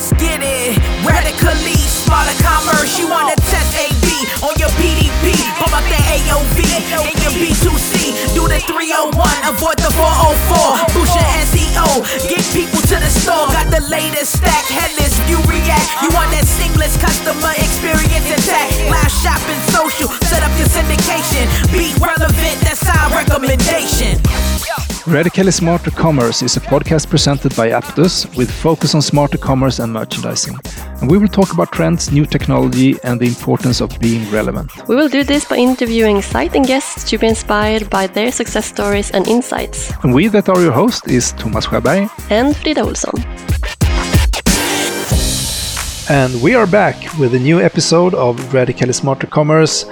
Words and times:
let's 0.00 0.16
get 0.16 0.40
it. 0.40 0.80
Radically 1.04 1.76
smarter 1.76 2.32
commerce. 2.40 2.96
You 2.96 3.04
wanna 3.04 3.36
test 3.52 3.76
AB 3.76 4.00
on 4.40 4.56
your 4.56 4.72
PDP. 4.80 5.36
Pump 5.60 5.76
up 5.76 5.84
the 5.92 6.00
AOV 6.16 6.56
in 7.04 7.16
your 7.20 7.34
B2C. 7.36 8.16
Do 8.32 8.48
the 8.48 8.64
301, 8.64 9.12
avoid 9.44 9.76
the 9.76 9.92
404. 9.92 10.96
Boost 10.96 11.12
your 11.12 11.28
SEO. 11.44 12.00
Get 12.32 12.40
people 12.56 12.80
to 12.88 12.96
the 12.96 13.12
store. 13.12 13.52
Got 13.52 13.68
the 13.68 13.84
latest 13.92 14.40
stack. 14.40 14.64
Headless 14.72 15.20
Vue 15.28 15.42
react. 15.44 15.84
You 16.00 16.08
want 16.16 16.32
that 16.32 16.48
seamless 16.48 16.96
customer 16.96 17.52
experience 17.60 18.24
intact. 18.24 18.72
Live 18.88 19.12
shopping, 19.20 19.60
social. 19.68 20.08
Set 20.24 20.40
up 20.40 20.52
your 20.56 20.68
syndication. 20.72 21.44
Be 21.76 21.92
relevant. 22.00 22.56
That's 22.64 22.88
our 22.88 23.12
recommendation. 23.12 24.16
Radically 25.06 25.50
Smarter 25.50 25.90
Commerce 25.90 26.42
is 26.42 26.56
a 26.56 26.60
podcast 26.60 27.08
presented 27.08 27.56
by 27.56 27.70
Aptus 27.70 28.26
with 28.36 28.50
focus 28.50 28.94
on 28.94 29.00
smarter 29.00 29.38
commerce 29.38 29.78
and 29.78 29.92
merchandising. 29.92 30.58
And 31.00 31.10
we 31.10 31.16
will 31.16 31.28
talk 31.28 31.54
about 31.54 31.72
trends, 31.72 32.12
new 32.12 32.26
technology, 32.26 32.98
and 33.02 33.18
the 33.18 33.26
importance 33.26 33.80
of 33.80 33.98
being 33.98 34.30
relevant. 34.30 34.70
We 34.88 34.96
will 34.96 35.08
do 35.08 35.24
this 35.24 35.46
by 35.46 35.56
interviewing 35.56 36.20
and 36.54 36.66
guests 36.66 37.08
to 37.10 37.18
be 37.18 37.28
inspired 37.28 37.88
by 37.88 38.08
their 38.08 38.30
success 38.30 38.66
stories 38.66 39.10
and 39.10 39.26
insights. 39.26 39.90
And 40.02 40.12
we 40.12 40.28
that 40.28 40.50
are 40.50 40.60
your 40.60 40.72
host 40.72 41.08
is 41.08 41.32
Thomas 41.32 41.66
Sjöberg 41.66 42.10
and 42.30 42.54
Frida 42.56 42.82
Olsson. 42.82 43.24
And 46.10 46.42
we 46.42 46.54
are 46.54 46.66
back 46.66 46.96
with 47.18 47.34
a 47.34 47.38
new 47.38 47.60
episode 47.60 48.14
of 48.14 48.52
Radically 48.52 48.92
Smarter 48.92 49.26
Commerce. 49.26 49.86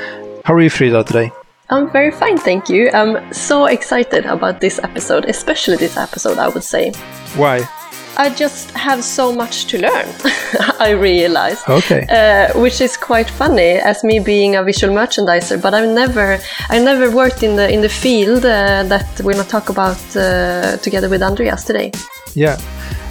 How 0.44 0.54
are 0.54 0.60
you, 0.60 0.70
Frida, 0.70 1.04
today? 1.04 1.32
I'm 1.70 1.90
very 1.90 2.10
fine, 2.10 2.38
thank 2.38 2.70
you. 2.70 2.90
I'm 2.94 3.32
so 3.32 3.66
excited 3.66 4.24
about 4.24 4.60
this 4.60 4.80
episode, 4.82 5.26
especially 5.26 5.76
this 5.76 5.98
episode, 5.98 6.38
I 6.38 6.48
would 6.48 6.64
say. 6.64 6.92
Why? 7.36 7.68
I 8.16 8.30
just 8.30 8.70
have 8.70 9.04
so 9.04 9.32
much 9.32 9.66
to 9.66 9.78
learn, 9.78 10.08
I 10.80 10.90
realize. 10.90 11.62
Okay. 11.68 12.06
Uh, 12.08 12.58
which 12.58 12.80
is 12.80 12.96
quite 12.96 13.28
funny, 13.28 13.78
as 13.90 14.02
me 14.02 14.18
being 14.18 14.56
a 14.56 14.64
visual 14.64 14.94
merchandiser. 14.94 15.60
But 15.60 15.74
I've 15.74 15.90
never, 15.90 16.38
I 16.70 16.78
never 16.78 17.10
worked 17.14 17.42
in 17.42 17.54
the 17.54 17.70
in 17.70 17.82
the 17.82 17.88
field 17.88 18.44
uh, 18.46 18.82
that 18.84 19.20
we're 19.22 19.34
gonna 19.34 19.44
talk 19.44 19.68
about 19.68 20.00
uh, 20.16 20.78
together 20.78 21.08
with 21.08 21.22
Andreas 21.22 21.64
today. 21.64 21.92
Yeah. 22.34 22.56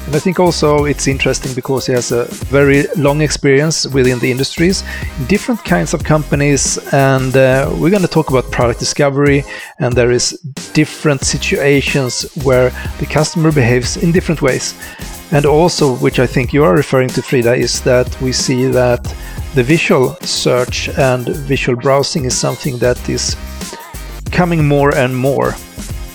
And 0.08 0.16
I 0.16 0.20
think 0.20 0.40
also 0.40 0.86
it's 0.86 1.06
interesting 1.06 1.54
because 1.54 1.86
he 1.86 1.92
has 1.92 2.14
a 2.14 2.24
very 2.46 2.88
long 2.96 3.20
experience 3.20 3.86
within 3.86 4.20
the 4.20 4.32
industries, 4.32 4.86
different 5.28 5.66
kinds 5.66 5.94
of 5.94 6.02
companies, 6.06 6.78
and 6.94 7.36
uh, 7.36 7.70
we're 7.78 7.90
going 7.90 8.04
to 8.04 8.08
talk 8.08 8.30
about 8.30 8.50
product 8.50 8.80
discovery. 8.80 9.44
And 9.80 9.94
there 9.94 10.12
is 10.12 10.40
different 10.74 11.26
situations 11.26 12.26
where 12.46 12.70
the 13.00 13.06
customer 13.06 13.52
behaves 13.52 13.98
in 13.98 14.14
different 14.14 14.42
ways. 14.42 14.74
And 15.34 15.46
also, 15.46 15.98
which 15.98 16.20
I 16.20 16.26
think 16.26 16.54
you 16.54 16.64
are 16.64 16.74
referring 16.74 17.10
to, 17.10 17.22
Frida, 17.22 17.56
is 17.56 17.82
that 17.82 18.10
we 18.22 18.32
see 18.32 18.64
that 18.68 19.04
the 19.56 19.64
visual 19.64 20.16
search 20.22 20.88
and 20.98 21.28
visual 21.28 21.78
browsing 21.78 22.24
is 22.24 22.38
something 22.38 22.78
that 22.78 23.10
is 23.10 23.36
coming 24.32 24.66
more 24.66 24.96
and 24.96 25.14
more. 25.14 25.54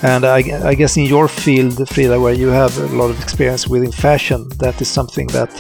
And 0.03 0.25
I, 0.25 0.39
I, 0.71 0.75
guess 0.75 0.97
in 0.97 1.05
your 1.05 1.29
field, 1.29 1.89
Frida, 1.89 2.21
where 2.21 2.35
you 2.35 2.49
have 2.49 2.77
a 2.79 2.87
lot 2.87 3.11
of 3.11 3.23
experience 3.23 3.69
within 3.69 3.93
fashion, 3.93 4.49
that 4.59 4.81
is 4.81 4.89
something 4.89 5.29
that 5.29 5.51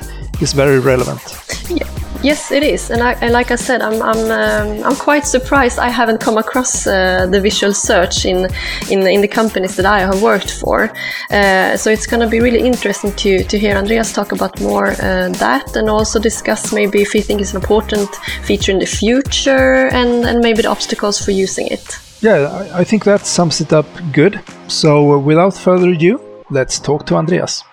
is 0.41 0.53
very 0.53 0.81
relevant. 0.81 1.23
Yeah. 1.69 1.89
Yes, 2.23 2.53
it 2.53 2.63
is, 2.63 2.91
and, 2.91 3.03
I, 3.03 3.15
and, 3.15 3.33
like 3.33 3.51
I 3.51 3.57
said, 3.57 3.83
I'm 3.83 4.01
I'm, 4.01 4.31
um, 4.31 4.85
I'm 4.85 4.95
quite 4.95 5.27
surprised 5.27 5.81
I 5.81 5.89
haven't 5.89 6.21
come 6.21 6.39
across 6.39 6.87
uh, 6.87 7.27
the 7.27 7.41
visual 7.41 7.75
search 7.75 8.25
in, 8.25 8.47
in 8.89 9.05
in 9.09 9.23
the 9.23 9.29
companies 9.29 9.75
that 9.75 9.87
I 9.87 10.01
have 10.01 10.23
worked 10.23 10.53
for. 10.53 10.93
Uh, 11.31 11.77
so 11.77 11.91
it's 11.91 12.07
going 12.07 12.21
to 12.21 12.29
be 12.29 12.39
really 12.39 12.61
interesting 12.61 13.13
to 13.17 13.43
to 13.43 13.59
hear 13.59 13.77
Andreas 13.77 14.13
talk 14.13 14.31
about 14.31 14.61
more 14.61 14.93
uh, 15.03 15.31
that, 15.41 15.75
and 15.75 15.91
also 15.91 16.21
discuss 16.21 16.73
maybe 16.73 17.03
if 17.03 17.11
he 17.13 17.23
think 17.23 17.41
it's 17.41 17.55
an 17.55 17.61
important 17.61 18.09
feature 18.47 18.71
in 18.71 18.79
the 18.79 18.87
future, 18.87 19.89
and 19.91 20.25
and 20.25 20.39
maybe 20.41 20.63
the 20.63 20.71
obstacles 20.71 21.19
for 21.25 21.33
using 21.33 21.67
it. 21.67 21.99
Yeah, 22.23 22.71
I 22.73 22.85
think 22.85 23.03
that 23.03 23.27
sums 23.27 23.61
it 23.61 23.73
up 23.73 23.87
good. 24.13 24.41
So, 24.69 25.15
uh, 25.15 25.19
without 25.19 25.55
further 25.55 25.91
ado, 25.91 26.21
let's 26.51 26.79
talk 26.79 27.05
to 27.07 27.17
Andreas. 27.17 27.65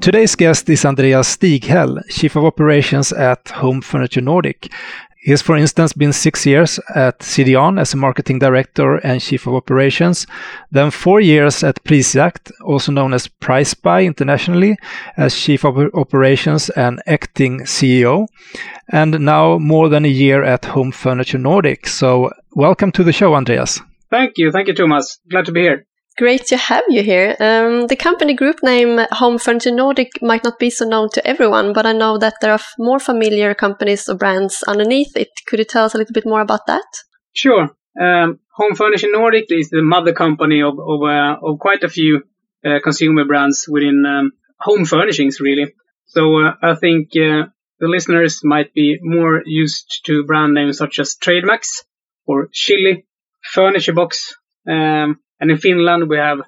Today's 0.00 0.34
guest 0.34 0.68
is 0.68 0.84
Andreas 0.84 1.36
Stighell, 1.36 2.00
Chief 2.08 2.34
of 2.34 2.44
Operations 2.44 3.12
at 3.12 3.48
Home 3.50 3.80
Furniture 3.80 4.20
Nordic. 4.20 4.72
He 5.20 5.32
has, 5.32 5.42
for 5.42 5.56
instance, 5.56 5.92
been 5.92 6.12
six 6.12 6.46
years 6.46 6.78
at 6.94 7.18
CDON 7.18 7.80
as 7.80 7.92
a 7.92 7.96
marketing 7.96 8.38
director 8.38 8.96
and 8.98 9.20
chief 9.20 9.48
of 9.48 9.54
operations, 9.54 10.26
then 10.70 10.92
four 10.92 11.20
years 11.20 11.64
at 11.64 11.82
Prisjakt, 11.82 12.52
also 12.64 12.92
known 12.92 13.12
as 13.12 13.26
PriceSpy 13.26 14.06
internationally, 14.06 14.76
as 15.16 15.34
chief 15.34 15.64
of 15.64 15.76
operations 15.94 16.70
and 16.70 17.02
acting 17.06 17.62
CEO, 17.62 18.28
and 18.90 19.18
now 19.18 19.58
more 19.58 19.88
than 19.88 20.04
a 20.04 20.08
year 20.08 20.44
at 20.44 20.64
Home 20.66 20.92
Furniture 20.92 21.38
Nordic. 21.38 21.88
So, 21.88 22.30
welcome 22.52 22.92
to 22.92 23.02
the 23.02 23.12
show, 23.12 23.34
Andreas. 23.34 23.80
Thank 24.10 24.34
you. 24.36 24.52
Thank 24.52 24.68
you, 24.68 24.74
Thomas. 24.74 25.18
Glad 25.28 25.46
to 25.46 25.52
be 25.52 25.62
here. 25.62 25.87
Great 26.18 26.46
to 26.46 26.56
have 26.56 26.82
you 26.88 27.04
here. 27.04 27.36
Um, 27.38 27.86
the 27.86 27.94
company 27.94 28.34
group 28.34 28.56
name 28.60 28.98
Home 29.12 29.38
Furniture 29.38 29.70
Nordic 29.70 30.20
might 30.20 30.42
not 30.42 30.58
be 30.58 30.68
so 30.68 30.84
known 30.84 31.10
to 31.10 31.24
everyone, 31.24 31.72
but 31.72 31.86
I 31.86 31.92
know 31.92 32.18
that 32.18 32.34
there 32.40 32.50
are 32.50 32.60
more 32.76 32.98
familiar 32.98 33.54
companies 33.54 34.08
or 34.08 34.16
brands 34.16 34.64
underneath 34.64 35.16
it. 35.16 35.28
Could 35.46 35.60
you 35.60 35.64
tell 35.64 35.84
us 35.84 35.94
a 35.94 35.98
little 35.98 36.12
bit 36.12 36.26
more 36.26 36.40
about 36.40 36.66
that? 36.66 36.86
Sure. 37.34 37.70
Um, 38.00 38.40
Home 38.56 38.74
Furniture 38.74 39.06
Nordic 39.12 39.46
is 39.50 39.70
the 39.70 39.80
mother 39.80 40.12
company 40.12 40.60
of 40.60 40.74
of, 40.80 41.02
uh, 41.04 41.36
of 41.40 41.60
quite 41.60 41.84
a 41.84 41.88
few 41.88 42.24
uh, 42.64 42.80
consumer 42.82 43.24
brands 43.24 43.66
within 43.68 44.04
um, 44.04 44.32
home 44.58 44.86
furnishings, 44.86 45.38
really. 45.38 45.72
So 46.06 46.36
uh, 46.40 46.54
I 46.60 46.74
think 46.74 47.10
uh, 47.10 47.46
the 47.78 47.86
listeners 47.86 48.40
might 48.42 48.74
be 48.74 48.98
more 49.00 49.42
used 49.46 50.00
to 50.06 50.24
brand 50.24 50.54
names 50.54 50.78
such 50.78 50.98
as 50.98 51.14
Trademax 51.14 51.84
or 52.26 52.48
Chilli, 52.48 53.04
Furniture 53.40 53.92
Box. 53.92 54.34
Um, 54.68 55.20
and 55.40 55.50
in 55.50 55.58
Finland, 55.58 56.08
we 56.08 56.16
have 56.16 56.38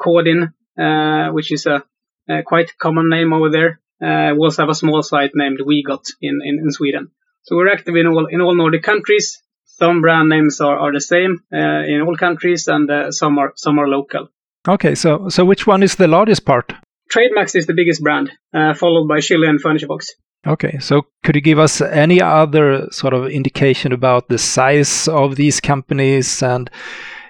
Koodin, 0.00 0.52
uh, 0.78 1.32
which 1.32 1.52
is 1.52 1.66
a, 1.66 1.84
a, 2.28 2.42
quite 2.42 2.78
common 2.78 3.08
name 3.08 3.32
over 3.32 3.50
there. 3.50 3.80
Uh, 4.02 4.34
we 4.34 4.40
also 4.44 4.62
have 4.62 4.70
a 4.70 4.74
small 4.74 5.02
site 5.02 5.32
named 5.34 5.60
WeGot 5.60 6.04
in, 6.20 6.40
in, 6.42 6.58
in, 6.58 6.70
Sweden. 6.70 7.10
So 7.42 7.56
we're 7.56 7.72
active 7.72 7.96
in 7.96 8.06
all, 8.06 8.26
in 8.26 8.40
all 8.40 8.54
Nordic 8.54 8.82
countries. 8.82 9.42
Some 9.64 10.00
brand 10.00 10.28
names 10.28 10.60
are, 10.60 10.78
are 10.78 10.92
the 10.92 11.00
same 11.00 11.42
uh, 11.52 11.84
in 11.86 12.02
all 12.06 12.16
countries 12.16 12.66
and 12.66 12.90
uh, 12.90 13.10
some 13.10 13.38
are, 13.38 13.52
some 13.56 13.78
are 13.78 13.88
local. 13.88 14.28
Okay, 14.66 14.94
so, 14.94 15.28
so 15.28 15.44
which 15.44 15.66
one 15.66 15.82
is 15.82 15.96
the 15.96 16.08
largest 16.08 16.44
part? 16.44 16.72
Trademax 17.14 17.56
is 17.56 17.66
the 17.66 17.74
biggest 17.74 18.02
brand, 18.02 18.30
uh, 18.54 18.74
followed 18.74 19.08
by 19.08 19.18
Chilli 19.18 19.48
and 19.48 19.60
Furniture 19.60 19.88
Box. 19.88 20.12
Okay, 20.46 20.78
so 20.78 21.02
could 21.24 21.34
you 21.34 21.40
give 21.42 21.58
us 21.58 21.80
any 21.80 22.22
other 22.22 22.88
sort 22.90 23.12
of 23.12 23.26
indication 23.26 23.92
about 23.92 24.28
the 24.28 24.38
size 24.38 25.08
of 25.08 25.36
these 25.36 25.60
companies 25.60 26.42
and 26.42 26.70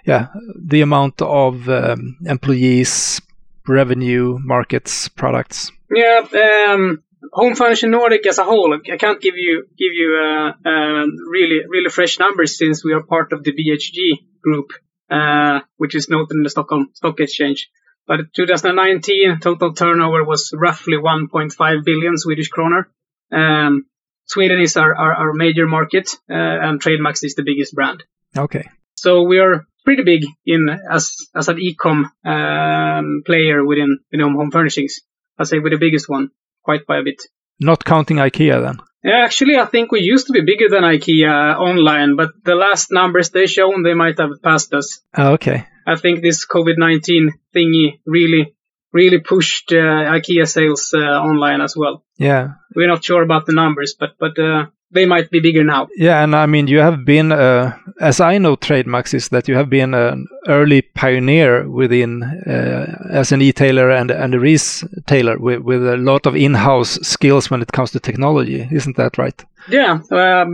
yeah, 0.04 0.28
the 0.56 0.80
amount 0.80 1.22
of 1.22 1.68
um, 1.68 2.16
employees, 2.26 3.20
revenue, 3.66 4.38
markets, 4.40 5.08
products? 5.08 5.70
Yeah, 5.90 6.26
um, 6.68 7.02
Home 7.32 7.54
Furniture 7.54 7.88
Nordic 7.88 8.26
as 8.26 8.38
a 8.38 8.44
whole, 8.44 8.74
I 8.74 8.96
can't 8.96 9.20
give 9.20 9.34
you 9.36 9.66
give 9.78 9.92
you 9.92 10.16
uh, 10.16 10.68
uh, 10.68 11.06
really 11.30 11.60
really 11.68 11.90
fresh 11.90 12.18
numbers 12.18 12.56
since 12.56 12.84
we 12.84 12.92
are 12.92 13.02
part 13.02 13.32
of 13.32 13.44
the 13.44 13.52
BHG 13.52 14.26
group, 14.42 14.72
uh, 15.10 15.60
which 15.76 15.94
is 15.94 16.08
noted 16.08 16.34
in 16.34 16.42
the 16.42 16.50
Stockholm 16.50 16.90
Stock 16.94 17.20
Exchange. 17.20 17.70
But 18.06 18.32
2019 18.34 19.38
total 19.40 19.72
turnover 19.74 20.24
was 20.24 20.52
roughly 20.52 20.96
1.5 20.96 21.84
billion 21.84 22.16
Swedish 22.16 22.48
kroner. 22.48 22.90
Um, 23.30 23.86
Sweden 24.24 24.60
is 24.60 24.76
our, 24.76 24.94
our, 24.94 25.14
our 25.14 25.32
major 25.32 25.66
market, 25.66 26.10
uh, 26.28 26.34
and 26.34 26.80
Trademax 26.80 27.24
is 27.24 27.34
the 27.34 27.42
biggest 27.44 27.74
brand. 27.74 28.04
Okay. 28.36 28.68
So 28.94 29.22
we 29.22 29.38
are 29.38 29.66
pretty 29.84 30.02
big 30.02 30.22
in 30.46 30.68
as 30.68 31.16
as 31.34 31.48
an 31.48 31.58
e-com 31.58 32.10
um, 32.24 33.22
player 33.26 33.64
within 33.64 33.98
you 34.10 34.18
know 34.18 34.30
home 34.30 34.50
furnishings. 34.50 35.00
I 35.38 35.44
say 35.44 35.58
we're 35.58 35.70
the 35.70 35.78
biggest 35.78 36.08
one, 36.08 36.30
quite 36.62 36.86
by 36.86 36.98
a 36.98 37.02
bit. 37.02 37.22
Not 37.58 37.84
counting 37.84 38.18
IKEA 38.18 38.62
then. 38.62 38.78
Yeah, 39.02 39.24
actually, 39.24 39.56
I 39.56 39.64
think 39.64 39.92
we 39.92 40.00
used 40.00 40.26
to 40.26 40.32
be 40.32 40.42
bigger 40.42 40.68
than 40.68 40.82
IKEA 40.82 41.58
online, 41.58 42.16
but 42.16 42.30
the 42.44 42.54
last 42.54 42.88
numbers 42.90 43.30
they 43.30 43.46
shown, 43.46 43.82
they 43.82 43.94
might 43.94 44.18
have 44.18 44.42
passed 44.42 44.74
us. 44.74 45.00
Oh, 45.16 45.32
okay. 45.32 45.66
I 45.86 45.96
think 45.96 46.20
this 46.20 46.46
COVID-19 46.46 47.30
thingy 47.54 48.00
really, 48.04 48.54
really 48.92 49.20
pushed 49.20 49.72
uh, 49.72 49.76
IKEA 49.76 50.46
sales 50.46 50.92
uh, 50.92 50.98
online 50.98 51.62
as 51.62 51.74
well. 51.74 52.04
Yeah. 52.18 52.54
We're 52.76 52.88
not 52.88 53.02
sure 53.02 53.22
about 53.22 53.46
the 53.46 53.54
numbers, 53.54 53.96
but 53.98 54.10
but 54.18 54.38
uh, 54.38 54.66
they 54.92 55.06
might 55.06 55.30
be 55.30 55.40
bigger 55.40 55.64
now. 55.64 55.88
Yeah, 55.96 56.22
and 56.22 56.34
I 56.34 56.46
mean, 56.46 56.66
you 56.66 56.78
have 56.80 57.04
been, 57.04 57.32
uh, 57.32 57.76
as 58.00 58.20
I 58.20 58.38
know, 58.38 58.56
Trademax 58.56 59.14
is 59.14 59.28
that 59.28 59.48
you 59.48 59.54
have 59.54 59.70
been 59.70 59.94
an 59.94 60.26
early 60.48 60.82
pioneer 60.82 61.68
within 61.68 62.22
uh, 62.22 63.08
as 63.10 63.32
an 63.32 63.42
e-tailer 63.42 63.90
and 63.90 64.10
and 64.10 64.34
a 64.34 64.40
retailer 64.40 65.38
with 65.38 65.60
with 65.60 65.86
a 65.86 65.96
lot 65.96 66.26
of 66.26 66.34
in-house 66.34 66.98
skills 67.02 67.50
when 67.50 67.62
it 67.62 67.72
comes 67.72 67.92
to 67.92 68.00
technology. 68.00 68.68
Isn't 68.70 68.96
that 68.96 69.18
right? 69.18 69.44
Yeah, 69.68 70.00
uh, 70.10 70.46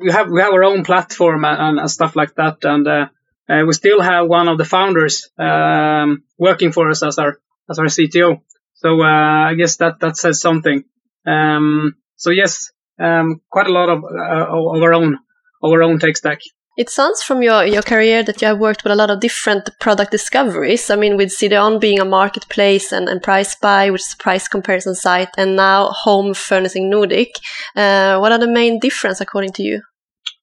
we 0.00 0.10
have 0.10 0.30
we 0.30 0.40
have 0.40 0.52
our 0.52 0.64
own 0.64 0.84
platform 0.84 1.44
and, 1.44 1.80
and 1.80 1.90
stuff 1.90 2.14
like 2.14 2.34
that, 2.36 2.64
and 2.64 2.86
uh, 2.86 3.06
uh, 3.48 3.64
we 3.66 3.72
still 3.72 4.00
have 4.00 4.28
one 4.28 4.48
of 4.48 4.58
the 4.58 4.64
founders 4.64 5.28
um, 5.38 6.22
working 6.38 6.72
for 6.72 6.90
us 6.90 7.02
as 7.02 7.18
our 7.18 7.38
as 7.68 7.78
our 7.78 7.86
CTO. 7.86 8.40
So 8.74 9.02
uh, 9.02 9.50
I 9.50 9.54
guess 9.54 9.76
that 9.76 10.00
that 10.00 10.16
says 10.16 10.40
something. 10.40 10.84
Um, 11.26 11.96
so 12.16 12.30
yes, 12.30 12.72
um, 13.00 13.40
quite 13.50 13.66
a 13.66 13.72
lot 13.72 13.88
of, 13.88 14.04
uh, 14.04 14.46
of 14.48 14.82
our 14.82 14.92
own 14.94 15.18
of 15.62 15.72
our 15.72 15.82
own 15.82 15.98
tech 15.98 16.16
stack. 16.16 16.40
It 16.76 16.88
sounds 16.88 17.22
from 17.22 17.42
your, 17.42 17.64
your 17.66 17.82
career 17.82 18.22
that 18.22 18.40
you 18.40 18.48
have 18.48 18.58
worked 18.58 18.84
with 18.84 18.92
a 18.92 18.96
lot 18.96 19.10
of 19.10 19.20
different 19.20 19.68
product 19.80 20.10
discoveries. 20.10 20.88
I 20.88 20.96
mean, 20.96 21.16
with 21.16 21.36
CDON 21.36 21.80
being 21.80 21.98
a 21.98 22.04
marketplace 22.04 22.92
and, 22.92 23.08
and 23.08 23.20
PriceSpy, 23.20 23.92
which 23.92 24.00
is 24.00 24.14
a 24.14 24.22
price 24.22 24.48
comparison 24.48 24.94
site, 24.94 25.28
and 25.36 25.56
now 25.56 25.88
Home 26.04 26.32
Furnishing 26.32 26.88
Nordic. 26.88 27.32
Uh, 27.76 28.18
what 28.18 28.32
are 28.32 28.38
the 28.38 28.50
main 28.50 28.78
difference 28.78 29.20
according 29.20 29.52
to 29.54 29.62
you? 29.62 29.82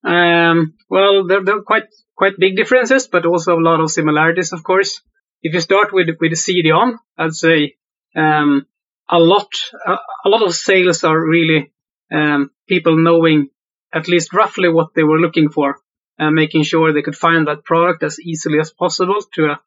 Um, 0.04 0.74
well, 0.88 1.26
there, 1.26 1.42
there 1.44 1.56
are 1.56 1.62
quite 1.62 1.88
quite 2.14 2.34
big 2.38 2.56
differences, 2.56 3.08
but 3.08 3.26
also 3.26 3.54
a 3.54 3.60
lot 3.60 3.80
of 3.80 3.90
similarities, 3.90 4.52
of 4.52 4.62
course. 4.62 5.00
If 5.42 5.54
you 5.54 5.60
start 5.60 5.92
with 5.92 6.08
with 6.20 6.32
CDON, 6.32 6.98
I'd 7.16 7.34
say 7.34 7.74
um, 8.14 8.66
a 9.08 9.18
lot 9.18 9.48
a, 9.86 9.96
a, 10.24 10.28
lot 10.28 10.42
of 10.42 10.54
sales 10.54 11.04
are 11.04 11.18
really 11.18 11.72
um, 12.12 12.50
people 12.68 12.96
knowing 12.96 13.48
at 13.92 14.08
least 14.08 14.32
roughly 14.32 14.68
what 14.68 14.94
they 14.94 15.02
were 15.02 15.18
looking 15.18 15.48
for 15.48 15.78
and 16.18 16.34
making 16.34 16.62
sure 16.62 16.92
they 16.92 17.02
could 17.02 17.16
find 17.16 17.46
that 17.46 17.64
product 17.64 18.02
as 18.02 18.18
easily 18.20 18.58
as 18.60 18.72
possible 18.72 19.18
to 19.34 19.46
a 19.46 19.60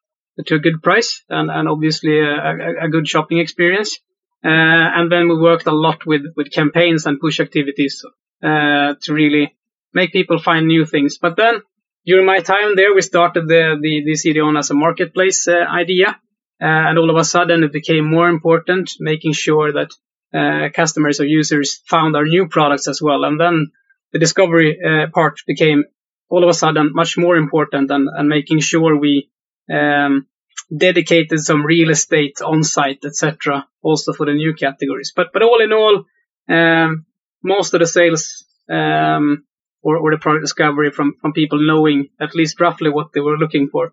to 0.46 0.54
a 0.54 0.58
good 0.58 0.82
price 0.82 1.22
and, 1.28 1.50
and 1.50 1.68
obviously 1.68 2.18
a, 2.18 2.34
a, 2.34 2.86
a 2.86 2.88
good 2.88 3.06
shopping 3.06 3.38
experience. 3.38 3.98
Uh, 4.44 4.48
and 4.48 5.12
then 5.12 5.28
we 5.28 5.38
worked 5.38 5.66
a 5.66 5.74
lot 5.74 6.06
with, 6.06 6.22
with 6.36 6.50
campaigns 6.50 7.06
and 7.06 7.20
push 7.20 7.38
activities 7.38 8.02
uh, 8.42 8.94
to 9.02 9.12
really 9.12 9.54
make 9.92 10.10
people 10.10 10.38
find 10.38 10.66
new 10.66 10.84
things. 10.84 11.18
But 11.18 11.36
then 11.36 11.62
during 12.04 12.26
my 12.26 12.40
time 12.40 12.74
there, 12.74 12.94
we 12.94 13.02
started 13.02 13.46
the 13.46 13.76
the, 13.80 14.02
the 14.04 14.12
CDON 14.12 14.58
as 14.58 14.70
a 14.70 14.74
marketplace 14.74 15.46
uh, 15.46 15.64
idea, 15.82 16.08
uh, 16.08 16.82
and 16.88 16.98
all 16.98 17.10
of 17.10 17.16
a 17.16 17.24
sudden 17.24 17.62
it 17.62 17.72
became 17.72 18.10
more 18.10 18.28
important 18.28 18.90
making 18.98 19.32
sure 19.32 19.72
that 19.72 19.90
uh, 20.34 20.68
customers 20.74 21.20
or 21.20 21.26
users 21.26 21.80
found 21.86 22.16
our 22.16 22.24
new 22.24 22.48
products 22.48 22.88
as 22.88 23.00
well. 23.02 23.24
And 23.24 23.38
then 23.38 23.72
the 24.12 24.18
discovery 24.18 24.78
part 25.12 25.40
became 25.46 25.84
all 26.32 26.42
of 26.42 26.48
a 26.48 26.54
sudden 26.54 26.92
much 26.94 27.18
more 27.18 27.36
important 27.36 27.90
and, 27.90 28.08
and 28.08 28.28
making 28.28 28.60
sure 28.60 28.96
we 28.96 29.30
um, 29.70 30.26
dedicated 30.74 31.38
some 31.40 31.64
real 31.64 31.90
estate 31.90 32.40
on 32.42 32.62
site, 32.62 33.04
etc., 33.04 33.66
also 33.82 34.14
for 34.14 34.26
the 34.26 34.32
new 34.32 34.54
categories. 34.54 35.12
But 35.14 35.28
but 35.32 35.42
all 35.42 35.60
in 35.60 35.72
all, 35.72 36.04
um, 36.48 37.04
most 37.42 37.74
of 37.74 37.80
the 37.80 37.86
sales 37.86 38.46
um, 38.70 39.44
or, 39.82 39.98
or 39.98 40.10
the 40.10 40.18
product 40.18 40.44
discovery 40.44 40.90
from 40.90 41.16
from 41.20 41.32
people 41.32 41.66
knowing 41.66 42.08
at 42.18 42.34
least 42.34 42.60
roughly 42.60 42.90
what 42.90 43.12
they 43.12 43.20
were 43.20 43.36
looking 43.36 43.68
for. 43.68 43.92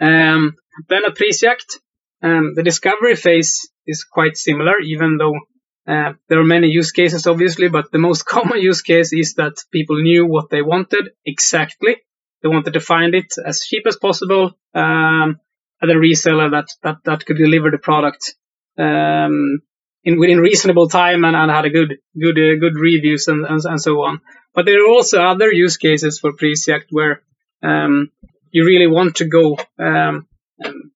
Um, 0.00 0.56
then 0.88 1.04
at 1.06 1.16
Prisjakt, 1.16 1.78
um, 2.22 2.54
the 2.54 2.62
discovery 2.62 3.16
phase 3.16 3.70
is 3.86 4.04
quite 4.04 4.36
similar, 4.36 4.78
even 4.80 5.16
though 5.16 5.38
uh, 5.86 6.12
there 6.28 6.38
are 6.38 6.44
many 6.44 6.68
use 6.68 6.92
cases, 6.92 7.26
obviously, 7.26 7.68
but 7.68 7.90
the 7.90 7.98
most 7.98 8.24
common 8.34 8.60
use 8.60 8.82
case 8.82 9.12
is 9.12 9.34
that 9.34 9.56
people 9.72 10.00
knew 10.00 10.26
what 10.26 10.50
they 10.50 10.62
wanted 10.62 11.10
exactly. 11.24 11.96
They 12.42 12.48
wanted 12.48 12.74
to 12.74 12.80
find 12.80 13.14
it 13.14 13.34
as 13.44 13.60
cheap 13.60 13.86
as 13.86 13.96
possible 13.96 14.52
um, 14.74 15.40
at 15.82 15.90
a 15.90 15.94
reseller 15.94 16.50
that, 16.52 16.68
that, 16.82 16.96
that 17.04 17.26
could 17.26 17.36
deliver 17.36 17.70
the 17.70 17.78
product 17.78 18.34
um, 18.78 19.60
in 20.04 20.18
within 20.18 20.38
reasonable 20.38 20.88
time 20.88 21.24
and, 21.24 21.36
and 21.36 21.50
had 21.50 21.66
a 21.66 21.70
good 21.70 21.98
good 22.18 22.38
uh, 22.38 22.58
good 22.58 22.76
reviews 22.76 23.28
and, 23.28 23.44
and, 23.44 23.60
and 23.64 23.80
so 23.80 24.00
on. 24.02 24.20
But 24.54 24.64
there 24.64 24.82
are 24.82 24.88
also 24.88 25.20
other 25.22 25.52
use 25.52 25.76
cases 25.76 26.18
for 26.18 26.32
Prisjakt 26.32 26.86
where 26.90 27.22
um, 27.62 28.10
you 28.50 28.64
really 28.64 28.86
want 28.86 29.16
to 29.16 29.26
go 29.26 29.58
um 29.78 30.26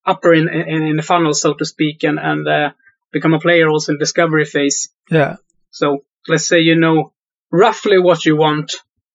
upper 0.05 0.35
in, 0.35 0.49
in, 0.49 0.83
in 0.83 0.97
the 0.97 1.03
funnel, 1.03 1.35
so 1.35 1.55
to 1.55 1.65
speak, 1.65 2.05
and 2.05 2.19
and 2.19 2.47
uh, 2.47 2.71
become 3.15 3.33
a 3.33 3.41
player 3.41 3.69
also 3.69 3.93
in 3.93 3.99
discovery 3.99 4.45
phase. 4.45 4.91
Yeah. 5.11 5.37
So 5.71 6.05
let's 6.29 6.47
say 6.47 6.61
you 6.61 6.77
know 6.77 7.13
roughly 7.51 7.99
what 7.99 8.27
you 8.27 8.37
want, 8.37 8.75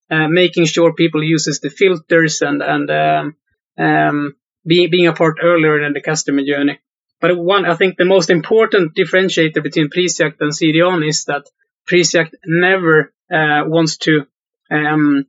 uh, 0.09 0.27
making 0.27 0.65
sure 0.65 0.93
people 0.93 1.23
uses 1.23 1.59
the 1.59 1.69
filters 1.69 2.41
and 2.41 2.63
and 2.63 2.89
um, 2.89 3.35
um, 3.77 4.35
being 4.65 4.89
being 4.89 5.07
a 5.07 5.13
part 5.13 5.37
earlier 5.43 5.81
in 5.85 5.93
the 5.93 6.01
customer 6.01 6.43
journey. 6.43 6.79
But 7.21 7.37
one, 7.37 7.65
I 7.65 7.75
think 7.75 7.97
the 7.97 8.05
most 8.05 8.29
important 8.29 8.95
differentiator 8.95 9.61
between 9.61 9.89
Prisjakt 9.89 10.39
and 10.39 10.53
CDON 10.53 11.07
is 11.07 11.25
that 11.25 11.43
Prisjakt 11.89 12.33
never 12.45 13.13
uh, 13.31 13.63
wants 13.67 13.97
to 13.97 14.25
um, 14.71 15.25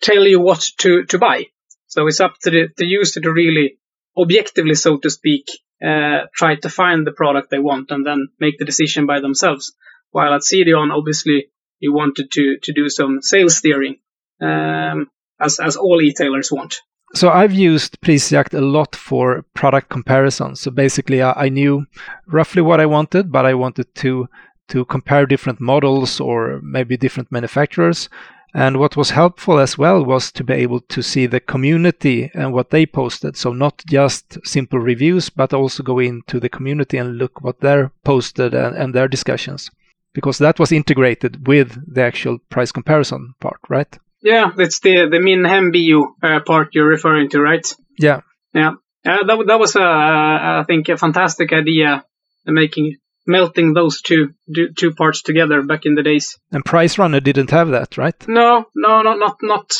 tell 0.00 0.26
you 0.26 0.40
what 0.40 0.64
to, 0.78 1.04
to 1.04 1.18
buy. 1.18 1.46
So 1.88 2.06
it's 2.06 2.20
up 2.20 2.34
to 2.42 2.50
the, 2.50 2.68
the 2.76 2.86
user 2.86 3.20
to 3.20 3.32
really 3.32 3.78
objectively, 4.16 4.74
so 4.74 4.96
to 4.98 5.10
speak, 5.10 5.46
uh, 5.84 6.26
try 6.34 6.56
to 6.56 6.68
find 6.68 7.06
the 7.06 7.12
product 7.12 7.50
they 7.50 7.58
want 7.58 7.90
and 7.90 8.04
then 8.06 8.28
make 8.38 8.58
the 8.58 8.64
decision 8.64 9.06
by 9.06 9.20
themselves. 9.20 9.72
While 10.10 10.34
at 10.34 10.42
CDON, 10.42 10.92
obviously, 10.92 11.50
you 11.78 11.92
wanted 11.92 12.30
to, 12.32 12.58
to 12.62 12.72
do 12.72 12.88
some 12.88 13.22
sales 13.22 13.56
steering, 13.56 13.96
um, 14.40 15.08
as, 15.40 15.58
as 15.60 15.76
all 15.76 15.98
retailers 15.98 16.50
want. 16.52 16.80
So 17.14 17.28
I've 17.28 17.52
used 17.52 18.00
Prisjakt 18.02 18.54
a 18.54 18.60
lot 18.60 18.94
for 18.94 19.44
product 19.54 19.88
comparison. 19.88 20.54
So 20.54 20.70
basically, 20.70 21.22
I, 21.22 21.32
I 21.32 21.48
knew 21.48 21.86
roughly 22.26 22.62
what 22.62 22.80
I 22.80 22.86
wanted, 22.86 23.32
but 23.32 23.46
I 23.46 23.54
wanted 23.54 23.92
to 23.96 24.28
to 24.68 24.84
compare 24.84 25.26
different 25.26 25.60
models 25.60 26.20
or 26.20 26.60
maybe 26.62 26.96
different 26.96 27.32
manufacturers 27.32 28.08
and 28.54 28.78
what 28.78 28.96
was 28.96 29.10
helpful 29.10 29.58
as 29.58 29.78
well 29.78 30.04
was 30.04 30.32
to 30.32 30.44
be 30.44 30.54
able 30.54 30.80
to 30.80 31.02
see 31.02 31.26
the 31.26 31.40
community 31.40 32.30
and 32.34 32.52
what 32.52 32.70
they 32.70 32.86
posted. 32.86 33.36
So 33.36 33.52
not 33.52 33.82
just 33.86 34.38
simple 34.44 34.78
reviews, 34.78 35.30
but 35.30 35.52
also 35.52 35.82
go 35.82 35.98
into 35.98 36.40
the 36.40 36.48
community 36.48 36.98
and 36.98 37.18
look 37.18 37.42
what 37.42 37.60
they're 37.60 37.92
posted 38.04 38.54
and, 38.54 38.76
and 38.76 38.94
their 38.94 39.08
discussions. 39.08 39.70
Because 40.12 40.38
that 40.38 40.58
was 40.58 40.72
integrated 40.72 41.46
with 41.46 41.78
the 41.94 42.02
actual 42.02 42.38
price 42.48 42.72
comparison 42.72 43.34
part, 43.40 43.60
right? 43.68 43.98
Yeah, 44.22 44.50
that's 44.56 44.80
the 44.80 45.08
the 45.08 45.20
min 45.20 45.44
bio 45.70 46.14
uh, 46.22 46.40
part 46.40 46.74
you're 46.74 46.88
referring 46.88 47.30
to, 47.30 47.40
right? 47.40 47.66
Yeah. 47.98 48.22
Yeah. 48.52 48.72
Uh, 49.06 49.24
that, 49.24 49.44
that 49.46 49.58
was, 49.58 49.76
a, 49.76 49.80
I 49.82 50.64
think, 50.66 50.88
a 50.88 50.96
fantastic 50.96 51.52
idea, 51.52 52.04
making 52.44 52.96
melting 53.30 53.72
those 53.72 54.02
two 54.02 54.34
two 54.76 54.92
parts 54.92 55.22
together 55.22 55.62
back 55.62 55.86
in 55.86 55.94
the 55.94 56.02
days. 56.02 56.38
And 56.52 56.64
Price 56.64 56.98
Runner 56.98 57.20
didn't 57.20 57.50
have 57.50 57.68
that, 57.68 57.96
right? 57.96 58.28
No, 58.28 58.66
no, 58.74 59.02
not 59.02 59.18
not 59.18 59.36
not 59.42 59.72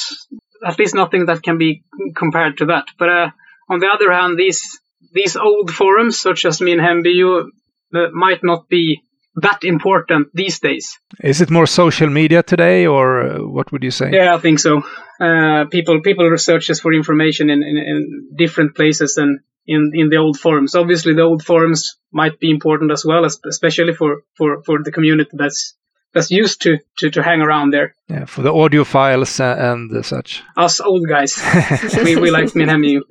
at 0.66 0.78
least 0.78 0.94
nothing 0.94 1.26
that 1.26 1.42
can 1.42 1.58
be 1.58 1.82
compared 2.16 2.58
to 2.58 2.66
that. 2.66 2.86
But 2.98 3.08
uh, 3.08 3.30
on 3.68 3.80
the 3.80 3.88
other 3.88 4.12
hand, 4.12 4.38
these 4.38 4.78
these 5.12 5.36
old 5.36 5.70
forums, 5.70 6.18
such 6.18 6.44
as 6.44 6.60
Min 6.60 6.78
HemBio, 6.78 7.46
uh, 7.94 8.10
might 8.12 8.42
not 8.44 8.68
be 8.68 9.02
that 9.36 9.64
important 9.64 10.28
these 10.34 10.60
days. 10.60 10.98
Is 11.22 11.40
it 11.40 11.50
more 11.50 11.66
social 11.66 12.10
media 12.10 12.42
today, 12.42 12.86
or 12.86 13.22
uh, 13.22 13.38
what 13.38 13.72
would 13.72 13.82
you 13.82 13.90
say? 13.90 14.10
Yeah, 14.12 14.34
I 14.34 14.38
think 14.38 14.58
so. 14.58 14.82
Uh, 15.20 15.64
people 15.70 16.00
people 16.00 16.28
researches 16.28 16.80
for 16.80 16.92
information 16.92 17.50
in, 17.50 17.62
in, 17.62 17.76
in 17.76 18.28
different 18.36 18.74
places 18.74 19.14
than 19.14 19.40
in 19.66 19.92
in 19.94 20.08
the 20.08 20.16
old 20.16 20.38
forums. 20.38 20.74
Obviously, 20.74 21.14
the 21.14 21.22
old 21.22 21.44
forums 21.44 21.96
might 22.12 22.38
be 22.40 22.50
important 22.50 22.92
as 22.92 23.04
well, 23.04 23.24
especially 23.24 23.94
for 23.94 24.22
for 24.36 24.62
for 24.62 24.82
the 24.82 24.92
community 24.92 25.30
that's 25.32 25.74
that's 26.12 26.30
used 26.30 26.62
to 26.62 26.78
to, 26.98 27.10
to 27.10 27.22
hang 27.22 27.40
around 27.40 27.72
there. 27.72 27.94
Yeah, 28.08 28.24
for 28.24 28.42
the 28.42 28.52
audio 28.52 28.84
files 28.84 29.40
and 29.40 30.04
such. 30.04 30.42
Us 30.56 30.80
old 30.80 31.06
guys, 31.08 31.36
we 32.04 32.16
we 32.16 32.30
like 32.30 32.46
MinHembio. 32.46 33.02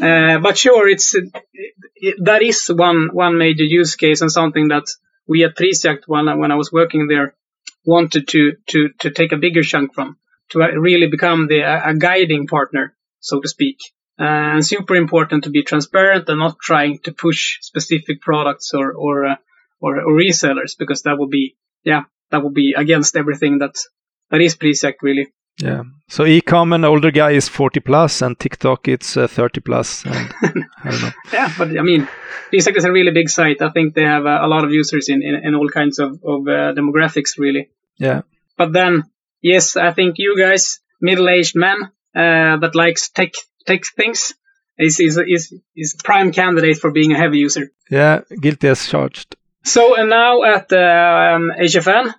Uh, 0.00 0.38
but 0.40 0.58
sure, 0.58 0.88
it's 0.88 1.14
it, 1.94 2.16
that 2.24 2.42
is 2.42 2.66
one 2.68 3.10
one 3.12 3.38
major 3.38 3.64
use 3.64 3.96
case 3.96 4.20
and 4.20 4.32
something 4.32 4.68
that 4.68 4.84
we 5.28 5.44
at 5.44 5.56
Prisjakt 5.56 6.04
when 6.06 6.28
I, 6.28 6.34
when 6.36 6.52
I 6.52 6.56
was 6.56 6.72
working 6.72 7.08
there 7.08 7.34
wanted 7.84 8.28
to 8.28 8.52
to 8.68 8.90
to 9.00 9.10
take 9.10 9.32
a 9.32 9.36
bigger 9.36 9.62
chunk 9.62 9.94
from 9.94 10.18
to 10.50 10.58
really 10.58 11.08
become 11.08 11.48
the 11.48 11.60
a 11.60 11.94
guiding 11.94 12.46
partner, 12.46 12.96
so 13.20 13.40
to 13.40 13.48
speak. 13.48 13.78
And 14.18 14.64
super 14.64 14.94
important 14.94 15.44
to 15.44 15.50
be 15.50 15.62
transparent 15.62 16.28
and 16.28 16.38
not 16.38 16.56
trying 16.58 17.00
to 17.00 17.12
push 17.12 17.58
specific 17.60 18.20
products 18.20 18.72
or 18.72 18.92
or, 18.92 19.26
uh, 19.26 19.36
or, 19.80 20.00
or 20.00 20.12
resellers 20.18 20.76
because 20.78 21.02
that 21.02 21.18
would 21.18 21.30
be 21.30 21.56
yeah 21.84 22.04
that 22.30 22.42
would 22.42 22.54
be 22.54 22.74
against 22.76 23.16
everything 23.16 23.58
that 23.58 23.74
that 24.30 24.40
is 24.40 24.56
Prisjakt 24.56 25.02
really. 25.02 25.26
Yeah. 25.58 25.82
So 26.08 26.24
ecom 26.24 26.74
an 26.74 26.84
older 26.84 27.10
guy 27.10 27.30
is 27.30 27.48
40 27.48 27.80
plus 27.80 28.22
and 28.22 28.38
TikTok 28.38 28.88
it's 28.88 29.16
uh, 29.16 29.26
30 29.26 29.60
plus. 29.60 30.04
And, 30.04 30.34
I 30.84 30.90
don't 30.90 31.02
know. 31.02 31.10
Yeah, 31.32 31.52
but 31.56 31.68
I 31.78 31.82
mean, 31.82 32.08
Prisjakt 32.52 32.76
is 32.76 32.84
a 32.84 32.92
really 32.92 33.12
big 33.12 33.30
site. 33.30 33.62
I 33.62 33.70
think 33.70 33.94
they 33.94 34.02
have 34.04 34.26
uh, 34.26 34.38
a 34.42 34.48
lot 34.48 34.64
of 34.64 34.72
users 34.72 35.08
in, 35.08 35.22
in, 35.22 35.34
in 35.34 35.54
all 35.54 35.68
kinds 35.68 35.98
of, 35.98 36.12
of 36.24 36.46
uh, 36.46 36.72
demographics 36.74 37.38
really. 37.38 37.70
Yeah. 37.98 38.22
But 38.56 38.72
then, 38.72 39.04
yes, 39.40 39.76
I 39.76 39.92
think 39.92 40.16
you 40.18 40.36
guys, 40.38 40.80
middle-aged 41.00 41.56
men 41.56 41.76
uh, 42.14 42.56
that 42.58 42.74
likes 42.74 43.10
tech 43.10 43.32
tech 43.66 43.84
things, 43.84 44.34
is, 44.78 45.00
is, 45.00 45.18
is, 45.18 45.54
is 45.74 45.96
prime 46.02 46.32
candidate 46.32 46.78
for 46.78 46.90
being 46.90 47.12
a 47.12 47.18
heavy 47.18 47.38
user. 47.38 47.70
Yeah, 47.90 48.20
guilty 48.40 48.68
as 48.68 48.86
charged. 48.86 49.36
So, 49.64 49.96
and 49.96 50.10
now 50.10 50.44
at 50.44 50.72
um, 50.72 51.50
HFN, 51.58 52.14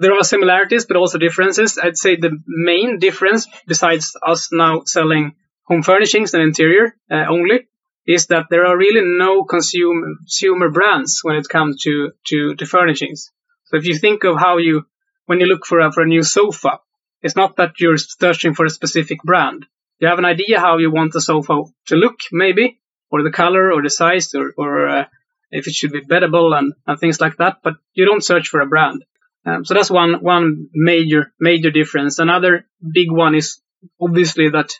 there 0.00 0.12
are 0.12 0.24
similarities, 0.24 0.86
but 0.86 0.96
also 0.96 1.18
differences. 1.18 1.78
I'd 1.78 1.96
say 1.96 2.16
the 2.16 2.38
main 2.46 2.98
difference, 2.98 3.46
besides 3.66 4.16
us 4.26 4.50
now 4.52 4.82
selling 4.84 5.34
home 5.64 5.82
furnishings 5.82 6.34
and 6.34 6.42
interior 6.42 6.94
uh, 7.10 7.24
only, 7.28 7.68
is 8.06 8.26
that 8.26 8.46
there 8.50 8.66
are 8.66 8.76
really 8.76 9.02
no 9.04 9.44
consumer, 9.44 10.14
consumer 10.18 10.70
brands 10.70 11.20
when 11.22 11.36
it 11.36 11.48
comes 11.48 11.82
to, 11.82 12.10
to, 12.26 12.54
to 12.56 12.66
furnishings. 12.66 13.30
So 13.66 13.76
if 13.76 13.86
you 13.86 13.96
think 13.96 14.24
of 14.24 14.38
how 14.38 14.58
you, 14.58 14.86
when 15.26 15.40
you 15.40 15.46
look 15.46 15.64
for 15.64 15.80
a, 15.80 15.92
for 15.92 16.02
a 16.02 16.06
new 16.06 16.22
sofa, 16.22 16.80
it's 17.22 17.36
not 17.36 17.56
that 17.56 17.78
you're 17.78 17.96
searching 17.96 18.54
for 18.54 18.66
a 18.66 18.70
specific 18.70 19.22
brand. 19.22 19.66
You 20.02 20.08
have 20.08 20.18
an 20.18 20.24
idea 20.24 20.58
how 20.58 20.78
you 20.78 20.90
want 20.90 21.12
the 21.12 21.20
sofa 21.20 21.62
to 21.86 21.94
look, 21.94 22.16
maybe, 22.32 22.80
or 23.12 23.22
the 23.22 23.30
color, 23.30 23.72
or 23.72 23.82
the 23.82 23.88
size, 23.88 24.34
or, 24.34 24.52
or 24.58 24.88
uh, 24.88 25.04
if 25.52 25.68
it 25.68 25.74
should 25.74 25.92
be 25.92 26.00
bettable 26.00 26.58
and, 26.58 26.72
and 26.88 26.98
things 26.98 27.20
like 27.20 27.36
that. 27.36 27.58
But 27.62 27.74
you 27.94 28.04
don't 28.04 28.24
search 28.24 28.48
for 28.48 28.60
a 28.60 28.66
brand. 28.66 29.04
Um, 29.46 29.64
so 29.64 29.74
that's 29.74 29.92
one 29.92 30.14
one 30.20 30.70
major 30.74 31.32
major 31.38 31.70
difference. 31.70 32.18
Another 32.18 32.66
big 32.80 33.12
one 33.12 33.36
is 33.36 33.60
obviously 34.00 34.50
that 34.50 34.70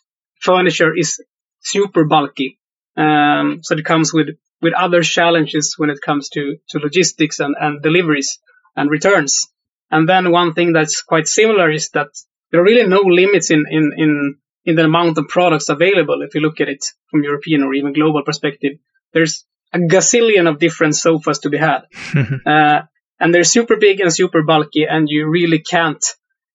furniture 0.41 0.93
is 0.93 1.23
super 1.61 2.05
bulky. 2.05 2.59
Um, 2.97 3.61
so 3.63 3.77
it 3.77 3.85
comes 3.85 4.13
with 4.13 4.31
with 4.61 4.75
other 4.75 5.03
challenges 5.03 5.75
when 5.79 5.91
it 5.91 6.01
comes 6.01 6.31
to 6.31 6.57
to 6.71 6.79
logistics 6.81 7.39
and, 7.39 7.55
and 7.61 7.81
deliveries 7.81 8.41
and 8.75 8.91
returns. 8.91 9.47
And 9.89 10.09
then 10.09 10.33
one 10.33 10.53
thing 10.53 10.73
that's 10.73 11.03
quite 11.03 11.29
similar 11.29 11.71
is 11.71 11.91
that 11.91 12.09
there 12.51 12.61
are 12.61 12.65
really 12.65 12.89
no 12.89 13.03
limits 13.03 13.51
in 13.53 13.67
in 13.71 13.93
in 13.97 14.39
in 14.65 14.77
the 14.77 14.85
amount 14.85 15.19
of 15.19 15.29
products 15.29 15.69
available. 15.69 16.23
If 16.23 16.35
you 16.35 16.41
look 16.41 16.61
at 16.61 16.69
it 16.69 16.85
from 17.11 17.23
European 17.23 17.63
or 17.63 17.75
even 17.75 17.93
global 17.93 18.23
perspective, 18.23 18.79
there's 19.13 19.45
a 19.73 19.79
gazillion 19.79 20.49
of 20.49 20.59
different 20.59 20.97
sofas 20.97 21.41
to 21.41 21.51
be 21.51 21.59
had. 21.59 21.83
uh, 22.47 22.83
and 23.19 23.35
they're 23.35 23.45
super 23.45 23.77
big 23.77 24.01
and 24.01 24.13
super 24.13 24.43
bulky, 24.43 24.85
and 24.85 25.09
you 25.09 25.29
really 25.29 25.61
can't 25.61 26.05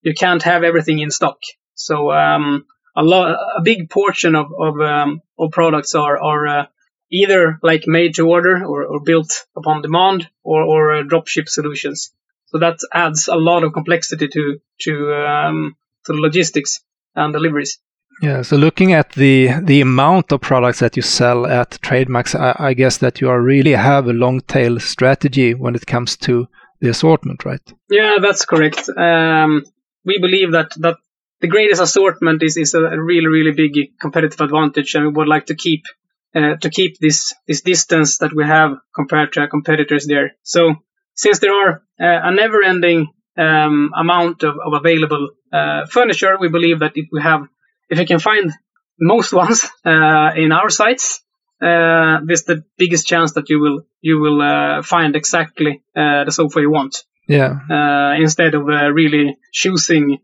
you 0.02 0.14
can't 0.14 0.44
have 0.44 0.64
everything 0.64 1.00
in 1.00 1.12
stock. 1.12 1.40
So 1.76 2.12
um, 2.12 2.66
a 2.96 3.04
lot, 3.04 3.38
a 3.58 3.62
big 3.62 3.90
portion 3.90 4.36
of 4.36 4.48
of, 4.58 4.80
um, 4.82 5.22
of 5.40 5.52
products 5.52 5.96
are 5.96 6.18
are 6.22 6.48
uh, 6.48 6.66
either 7.10 7.60
like 7.64 7.84
made 7.88 8.16
to 8.16 8.28
order 8.28 8.66
or, 8.66 8.84
or 8.84 9.00
built 9.02 9.46
upon 9.56 9.82
demand 9.82 10.30
or 10.44 10.64
or 10.64 10.94
uh, 10.94 11.04
dropship 11.04 11.48
solutions. 11.48 12.12
So 12.48 12.60
that 12.60 12.80
adds 12.94 13.28
a 13.28 13.36
lot 13.36 13.64
of 13.64 13.74
complexity 13.74 14.28
to 14.28 14.60
to 14.82 15.14
um, 15.16 15.76
to 16.06 16.14
logistics 16.14 16.82
and 17.16 17.34
deliveries. 17.34 17.80
Yeah, 18.22 18.42
so 18.42 18.58
looking 18.58 18.94
at 18.94 19.12
the 19.12 19.50
the 19.62 19.82
amount 19.82 20.32
of 20.32 20.42
products 20.42 20.80
that 20.80 20.96
you 20.96 21.04
sell 21.04 21.46
at 21.46 21.72
Trademax, 21.82 22.36
I, 22.36 22.70
I 22.70 22.74
guess 22.74 22.98
that 22.98 23.22
you 23.22 23.30
are 23.30 23.42
really 23.42 23.74
have 23.74 24.08
a 24.08 24.14
long 24.14 24.42
tail 24.42 24.80
strategy 24.80 25.54
when 25.54 25.76
it 25.76 25.86
comes 25.86 26.18
to 26.18 26.48
the 26.82 26.90
assortment, 26.90 27.46
right? 27.46 27.62
Yeah, 27.90 28.16
that's 28.22 28.46
correct. 28.46 28.90
Um, 28.90 29.64
we 30.04 30.20
believe 30.20 30.52
that 30.54 30.72
that 30.78 30.98
the 31.42 31.48
greatest 31.48 31.82
assortment 31.82 32.42
is 32.42 32.58
is 32.58 32.74
a 32.74 33.00
really 33.00 33.28
really 33.28 33.52
big 33.52 34.00
competitive 34.02 34.42
advantage, 34.42 34.96
and 34.96 35.06
we 35.06 35.14
would 35.14 35.28
like 35.28 35.46
to 35.48 35.56
keep 35.56 35.84
uh, 36.36 36.56
to 36.56 36.70
keep 36.70 36.98
this 37.00 37.34
this 37.48 37.62
distance 37.62 38.18
that 38.18 38.34
we 38.34 38.46
have 38.46 38.78
compared 38.96 39.34
to 39.34 39.42
our 39.42 39.48
competitors 39.48 40.08
there. 40.08 40.32
So 40.44 40.76
since 41.14 41.40
there 41.40 41.54
are 41.54 41.84
uh, 42.00 42.30
a 42.30 42.32
never 42.32 42.64
ending 42.64 43.08
um, 43.38 43.92
amount 43.96 44.44
of, 44.44 44.56
of 44.66 44.74
available 44.74 45.30
uh, 45.54 45.86
furniture, 45.86 46.38
we 46.40 46.50
believe 46.50 46.80
that 46.80 46.94
if 46.96 47.08
we 47.12 47.22
have 47.22 47.48
if 47.90 48.00
you 48.00 48.06
can 48.06 48.20
find 48.20 48.52
most 49.00 49.34
ones 49.44 49.68
uh, 49.86 50.32
in 50.36 50.52
our 50.52 50.70
sites, 50.70 51.22
uh, 51.62 52.20
this 52.26 52.44
the 52.44 52.64
biggest 52.78 53.08
chance 53.08 53.34
that 53.34 53.50
you 53.50 53.60
will 53.60 53.82
you 54.02 54.20
will 54.20 54.42
uh, 54.42 54.84
find 54.84 55.16
exactly 55.16 55.82
uh, 55.96 56.24
the 56.24 56.32
sofa 56.32 56.62
you 56.62 56.70
want. 56.70 57.04
Yeah. 57.28 57.60
Uh, 57.70 58.14
instead 58.22 58.54
of 58.54 58.70
uh, 58.70 58.90
really 58.92 59.38
choosing 59.52 60.20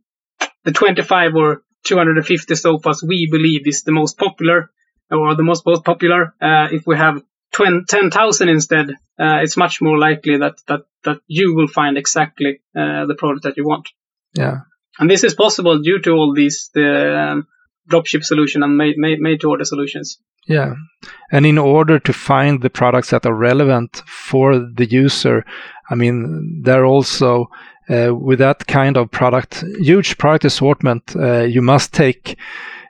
the 0.63 0.71
25 0.71 1.35
or 1.35 1.63
250 1.85 2.55
sofas 2.55 3.03
we 3.03 3.27
believe 3.29 3.67
is 3.67 3.83
the 3.83 3.91
most 3.91 4.17
popular 4.17 4.69
or 5.11 5.35
the 5.35 5.43
most, 5.43 5.65
most 5.65 5.83
popular. 5.83 6.33
if 6.41 6.83
we 6.87 6.95
have 6.95 7.21
10,000 7.53 8.49
instead, 8.49 8.95
it's 9.17 9.57
much 9.57 9.81
more 9.81 9.99
likely 9.99 10.37
that 10.37 10.55
that 10.67 10.81
that 11.03 11.19
you 11.27 11.55
will 11.55 11.67
find 11.67 11.97
exactly 11.97 12.61
the 12.73 13.15
product 13.17 13.43
that 13.43 13.57
you 13.57 13.65
want. 13.65 13.89
Yeah. 14.33 14.61
And 14.99 15.09
this 15.09 15.23
is 15.23 15.33
possible 15.33 15.79
due 15.79 15.99
to 15.99 16.11
all 16.11 16.33
these 16.33 16.69
the 16.73 17.17
um, 17.17 17.47
dropship 17.89 18.23
solution 18.23 18.63
and 18.63 18.77
made, 18.77 18.97
made, 18.97 19.19
made 19.19 19.41
to 19.41 19.49
order 19.49 19.65
solutions. 19.65 20.19
Yeah. 20.47 20.75
And 21.31 21.45
in 21.45 21.57
order 21.57 21.99
to 21.99 22.13
find 22.13 22.61
the 22.61 22.69
products 22.69 23.09
that 23.09 23.25
are 23.25 23.33
relevant 23.33 24.03
for 24.07 24.59
the 24.59 24.85
user, 24.85 25.45
I 25.89 25.95
mean, 25.95 26.61
they're 26.63 26.85
also 26.85 27.49
uh, 27.89 28.13
with 28.15 28.39
that 28.39 28.67
kind 28.67 28.97
of 28.97 29.11
product, 29.11 29.63
huge 29.79 30.17
product 30.17 30.45
assortment, 30.45 31.15
uh, 31.15 31.41
you 31.41 31.61
must 31.61 31.93
take 31.93 32.37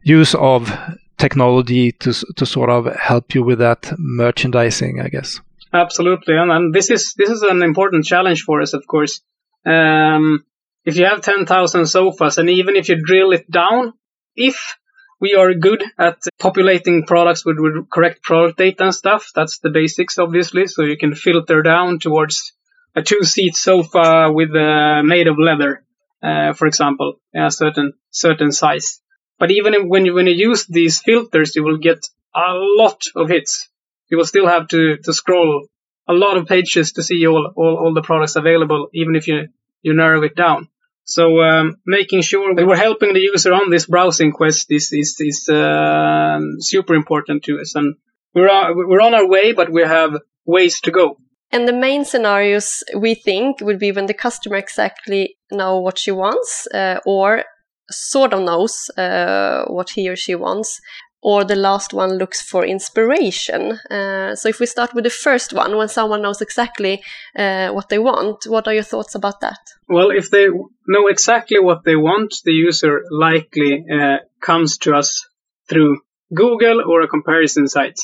use 0.04 0.36
of 0.36 0.72
technology 1.18 1.92
to 1.92 2.14
to 2.36 2.46
sort 2.46 2.70
of 2.70 2.86
help 2.96 3.34
you 3.34 3.44
with 3.44 3.60
that 3.60 3.92
merchandising, 3.98 5.02
I 5.02 5.10
guess. 5.10 5.42
Absolutely, 5.72 6.36
and, 6.36 6.52
and 6.52 6.74
this 6.74 6.90
is 6.90 7.14
this 7.18 7.30
is 7.30 7.42
an 7.42 7.64
important 7.64 8.06
challenge 8.06 8.44
for 8.44 8.62
us, 8.62 8.74
of 8.74 8.86
course. 8.88 9.22
Um, 9.66 10.46
if 10.86 10.96
you 10.98 11.06
have 11.06 11.22
ten 11.22 11.46
thousand 11.46 11.86
sofas, 11.88 12.38
and 12.38 12.50
even 12.50 12.76
if 12.76 12.90
you 12.90 12.96
drill 12.96 13.32
it 13.32 13.50
down, 13.50 13.94
if 14.36 14.78
we 15.24 15.36
are 15.36 15.54
good 15.54 15.82
at 15.98 16.18
populating 16.38 17.06
products 17.06 17.46
with, 17.46 17.58
with 17.58 17.90
correct 17.90 18.22
product 18.24 18.58
data 18.58 18.84
and 18.84 18.94
stuff. 18.94 19.32
That's 19.34 19.60
the 19.60 19.70
basics, 19.70 20.18
obviously. 20.18 20.68
So 20.68 20.84
you 20.84 20.98
can 20.98 21.16
filter 21.16 21.62
down 21.62 22.00
towards 22.00 22.52
a 22.94 23.02
two-seat 23.02 23.56
sofa 23.56 24.34
with 24.34 24.54
uh, 24.54 25.02
made 25.02 25.30
of 25.30 25.40
leather, 25.40 25.86
uh, 26.22 26.52
for 26.52 26.68
example, 26.68 27.22
a 27.34 27.50
certain 27.50 27.94
certain 28.12 28.52
size. 28.52 29.00
But 29.40 29.52
even 29.52 29.88
when 29.88 30.06
you 30.06 30.14
when 30.14 30.28
you 30.28 30.36
use 30.50 30.66
these 30.66 31.00
filters, 31.00 31.56
you 31.56 31.64
will 31.64 31.78
get 31.78 32.06
a 32.36 32.52
lot 32.82 33.02
of 33.16 33.30
hits. 33.30 33.70
You 34.10 34.18
will 34.18 34.26
still 34.26 34.48
have 34.48 34.68
to 34.70 34.98
to 35.06 35.14
scroll 35.14 35.68
a 36.06 36.14
lot 36.14 36.36
of 36.36 36.48
pages 36.48 36.92
to 36.94 37.04
see 37.04 37.26
all 37.26 37.54
all, 37.56 37.78
all 37.78 37.94
the 37.94 38.02
products 38.02 38.36
available, 38.36 38.90
even 38.94 39.16
if 39.16 39.30
you 39.30 39.48
you 39.82 39.94
narrow 39.94 40.22
it 40.24 40.36
down. 40.36 40.68
So 41.06 41.42
um, 41.42 41.78
making 41.86 42.22
sure 42.22 42.56
that 42.56 42.66
we're 42.66 42.76
helping 42.76 43.14
the 43.14 43.20
user 43.20 43.54
on 43.54 43.70
this 43.70 43.86
browsing 43.86 44.32
quest 44.32 44.68
is 44.72 44.90
is, 44.94 45.16
is 45.20 45.50
uh, 45.50 46.40
super 46.60 46.96
important 46.96 47.44
to 47.44 47.60
us, 47.60 47.76
and 47.76 47.96
we're 48.34 48.50
on, 48.50 48.74
we're 48.76 49.02
on 49.02 49.14
our 49.14 49.28
way, 49.28 49.54
but 49.54 49.72
we 49.72 49.82
have 49.82 50.18
ways 50.46 50.80
to 50.82 50.92
go. 50.92 51.18
And 51.52 51.68
the 51.68 51.74
main 51.74 52.04
scenarios 52.04 52.84
we 52.96 53.14
think 53.16 53.62
would 53.62 53.80
be 53.80 53.92
when 53.92 54.08
the 54.08 54.14
customer 54.14 54.56
exactly 54.56 55.36
know 55.52 55.80
what 55.80 56.00
she 56.00 56.12
wants, 56.12 56.68
uh, 56.74 57.00
or 57.06 57.44
sort 57.92 58.34
of 58.34 58.42
knows 58.42 58.90
uh, 58.98 59.66
what 59.68 59.90
he 59.92 60.10
or 60.10 60.16
she 60.16 60.36
wants, 60.36 60.80
or 61.24 61.46
the 61.46 61.56
last 61.56 61.94
one 61.94 62.18
looks 62.18 62.42
for 62.42 62.66
inspiration. 62.66 63.80
Uh, 63.90 64.36
so 64.36 64.50
if 64.50 64.60
we 64.60 64.66
start 64.66 64.94
with 64.94 65.06
the 65.06 65.10
first 65.10 65.54
one, 65.54 65.78
when 65.78 65.88
someone 65.88 66.22
knows 66.22 66.42
exactly 66.42 67.02
uh, 67.38 67.70
what 67.70 67.88
they 67.88 67.98
want, 67.98 68.44
what 68.46 68.68
are 68.68 68.74
your 68.74 68.84
thoughts 68.84 69.16
about 69.16 69.40
that? 69.40 69.60
Well, 69.88 70.12
if 70.12 70.30
they 70.30 70.48
know 70.86 71.08
exactly 71.08 71.60
what 71.60 71.86
they 71.86 71.96
want, 71.96 72.36
the 72.44 72.52
user 72.52 73.04
likely 73.10 73.86
uh, 73.90 74.18
comes 74.42 74.78
to 74.80 74.96
us 74.96 75.26
through 75.70 76.02
Google 76.34 76.82
or 76.86 77.02
a 77.02 77.08
comparison 77.08 77.70
site. 77.70 78.00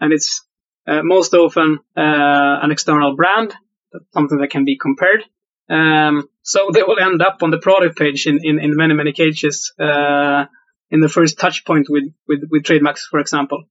And 0.00 0.14
it's 0.14 0.42
uh, 0.86 1.02
most 1.02 1.34
often 1.34 1.78
uh, 1.94 2.58
an 2.62 2.70
external 2.70 3.14
brand, 3.14 3.54
something 4.14 4.38
that 4.38 4.50
can 4.50 4.64
be 4.64 4.78
compared. 4.78 5.24
Um, 5.68 6.26
so 6.40 6.70
they 6.72 6.82
will 6.82 6.98
end 6.98 7.20
up 7.20 7.42
on 7.42 7.50
the 7.50 7.58
product 7.58 7.98
page 7.98 8.26
in, 8.26 8.40
in, 8.42 8.58
in 8.58 8.76
many, 8.76 8.94
many 8.94 9.12
cases 9.12 9.74
uh, 9.78 10.46
in 10.92 11.00
the 11.00 11.08
first 11.08 11.40
touch 11.40 11.64
point 11.64 11.86
with, 11.88 12.04
with, 12.28 12.42
with 12.50 12.66
for 13.10 13.18
example. 13.18 13.64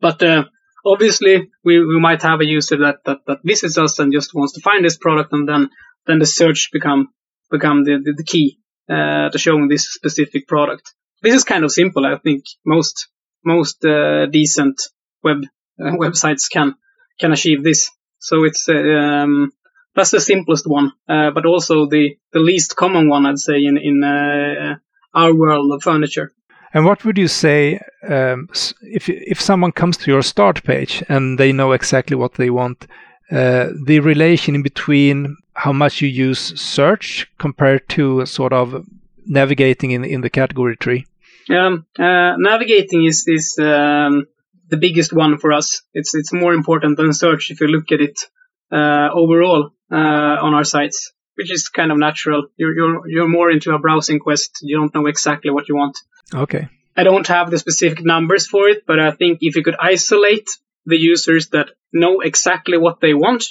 But 0.00 0.22
uh, 0.22 0.44
obviously, 0.84 1.50
we, 1.64 1.84
we 1.84 1.98
might 1.98 2.22
have 2.22 2.40
a 2.40 2.46
user 2.46 2.76
that, 2.76 2.98
that, 3.06 3.20
that 3.26 3.38
visits 3.42 3.78
us 3.78 3.98
and 3.98 4.12
just 4.12 4.34
wants 4.34 4.52
to 4.52 4.60
find 4.60 4.84
this 4.84 4.98
product, 4.98 5.32
and 5.32 5.48
then 5.48 5.70
then 6.06 6.18
the 6.18 6.26
search 6.26 6.70
become 6.72 7.08
become 7.50 7.84
the, 7.84 8.00
the, 8.04 8.14
the 8.16 8.24
key 8.24 8.58
uh, 8.88 9.30
to 9.30 9.38
showing 9.38 9.68
this 9.68 9.92
specific 9.92 10.46
product. 10.46 10.94
This 11.22 11.34
is 11.34 11.44
kind 11.44 11.64
of 11.64 11.72
simple. 11.72 12.06
I 12.06 12.16
think 12.18 12.44
most 12.64 13.08
most 13.44 13.84
uh, 13.84 14.26
decent 14.26 14.82
web 15.24 15.38
uh, 15.80 15.84
websites 16.04 16.50
can 16.50 16.74
can 17.18 17.32
achieve 17.32 17.64
this. 17.64 17.90
So 18.18 18.44
it's 18.44 18.68
uh, 18.68 18.74
um, 18.74 19.52
that's 19.94 20.10
the 20.10 20.20
simplest 20.20 20.66
one, 20.66 20.92
uh, 21.08 21.30
but 21.30 21.46
also 21.46 21.86
the 21.86 22.16
the 22.32 22.40
least 22.40 22.76
common 22.76 23.08
one, 23.08 23.24
I'd 23.24 23.38
say, 23.38 23.64
in 23.64 23.78
in 23.78 24.04
our 25.14 25.34
world 25.34 25.72
of 25.72 25.82
furniture. 25.82 26.32
And 26.72 26.84
what 26.84 27.04
would 27.04 27.18
you 27.18 27.28
say 27.28 27.80
um, 28.08 28.48
if 28.82 29.08
if 29.08 29.40
someone 29.40 29.72
comes 29.72 29.96
to 29.98 30.10
your 30.10 30.22
start 30.22 30.62
page 30.62 31.02
and 31.08 31.38
they 31.38 31.52
know 31.52 31.72
exactly 31.72 32.16
what 32.16 32.34
they 32.34 32.50
want? 32.50 32.86
Uh, 33.30 33.68
the 33.86 34.00
relation 34.00 34.54
in 34.54 34.62
between 34.62 35.36
how 35.54 35.72
much 35.72 36.00
you 36.00 36.08
use 36.08 36.60
search 36.60 37.30
compared 37.38 37.88
to 37.88 38.26
sort 38.26 38.52
of 38.52 38.84
navigating 39.26 39.90
in 39.90 40.04
in 40.04 40.20
the 40.20 40.30
category 40.30 40.76
tree. 40.76 41.06
Um, 41.48 41.86
uh, 41.98 42.34
navigating 42.38 43.04
is 43.04 43.24
is 43.26 43.58
um, 43.58 44.26
the 44.68 44.76
biggest 44.76 45.12
one 45.12 45.38
for 45.38 45.52
us. 45.52 45.82
It's 45.92 46.14
it's 46.14 46.32
more 46.32 46.54
important 46.54 46.96
than 46.96 47.12
search 47.12 47.50
if 47.50 47.60
you 47.60 47.66
look 47.66 47.92
at 47.92 48.00
it 48.00 48.18
uh, 48.72 49.08
overall 49.12 49.70
uh, 49.90 50.36
on 50.46 50.54
our 50.54 50.64
sites, 50.64 51.12
which 51.36 51.50
is 51.52 51.68
kind 51.68 51.92
of 51.92 51.98
natural. 51.98 52.46
You're 52.56 52.76
you're 52.76 53.08
you're 53.08 53.28
more 53.28 53.50
into 53.50 53.72
a 53.72 53.78
browsing 53.78 54.18
quest. 54.18 54.58
You 54.62 54.78
don't 54.78 54.94
know 54.94 55.06
exactly 55.06 55.50
what 55.50 55.68
you 55.68 55.76
want. 55.76 55.98
Okay. 56.34 56.68
I 56.96 57.04
don't 57.04 57.26
have 57.28 57.50
the 57.50 57.58
specific 57.58 58.04
numbers 58.04 58.46
for 58.46 58.68
it, 58.68 58.84
but 58.86 58.98
I 58.98 59.10
think 59.12 59.38
if 59.40 59.56
you 59.56 59.62
could 59.62 59.76
isolate 59.80 60.48
the 60.84 60.98
users 60.98 61.48
that 61.50 61.70
know 61.92 62.20
exactly 62.20 62.78
what 62.78 63.00
they 63.00 63.14
want 63.14 63.44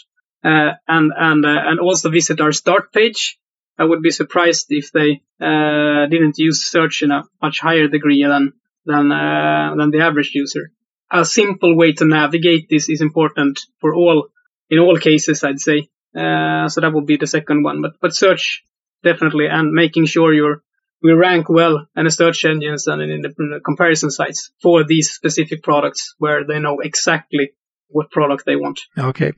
uh, 0.44 0.72
and 0.88 1.12
and 1.16 1.46
uh, 1.46 1.62
and 1.66 1.80
also 1.80 2.10
visit 2.10 2.42
our 2.42 2.52
start 2.52 2.92
page, 2.94 3.40
I 3.78 3.86
would 3.86 4.02
be 4.02 4.12
surprised 4.12 4.68
if 4.70 4.92
they 4.92 5.22
uh, 5.42 6.06
didn't 6.08 6.38
use 6.38 6.70
search 6.70 7.02
in 7.02 7.12
a 7.12 7.24
much 7.42 7.60
higher 7.60 7.88
degree 7.88 8.24
than 8.24 8.54
than 8.86 9.12
uh, 9.12 9.74
than 9.78 9.92
the 9.92 10.02
average 10.02 10.32
user. 10.34 10.72
A 11.12 11.26
simple 11.26 11.76
way 11.76 11.94
to 11.94 12.06
navigate 12.06 12.70
this 12.70 12.90
is 12.90 13.02
important 13.02 13.62
for 13.80 13.96
all 13.96 14.28
in 14.70 14.80
all 14.80 14.98
cases, 14.98 15.44
I'd 15.44 15.60
say. 15.60 15.90
Uh, 16.16 16.68
so 16.68 16.82
that 16.82 16.94
would 16.94 17.06
be 17.06 17.18
the 17.18 17.28
second 17.28 17.64
one. 17.64 17.82
But 17.82 17.94
but 18.02 18.16
search 18.16 18.64
definitely, 19.04 19.48
and 19.48 19.72
making 19.72 20.06
sure 20.06 20.34
you're 20.34 20.64
we 21.02 21.14
rank 21.14 21.50
well 21.50 21.88
in 21.96 22.06
the 22.06 22.12
search 22.12 22.44
engines 22.46 22.88
and 22.88 23.02
in 23.02 23.22
the, 23.22 23.34
in 23.40 23.50
the 23.52 23.62
comparison 23.64 24.12
sites 24.12 24.52
for 24.62 24.84
these 24.84 25.12
specific 25.12 25.64
products 25.64 26.14
where 26.18 26.46
they 26.46 26.60
know 26.60 26.80
exactly 26.80 27.52
what 27.88 28.12
product 28.12 28.46
they 28.46 28.56
want. 28.56 28.82
Okay. 28.98 29.32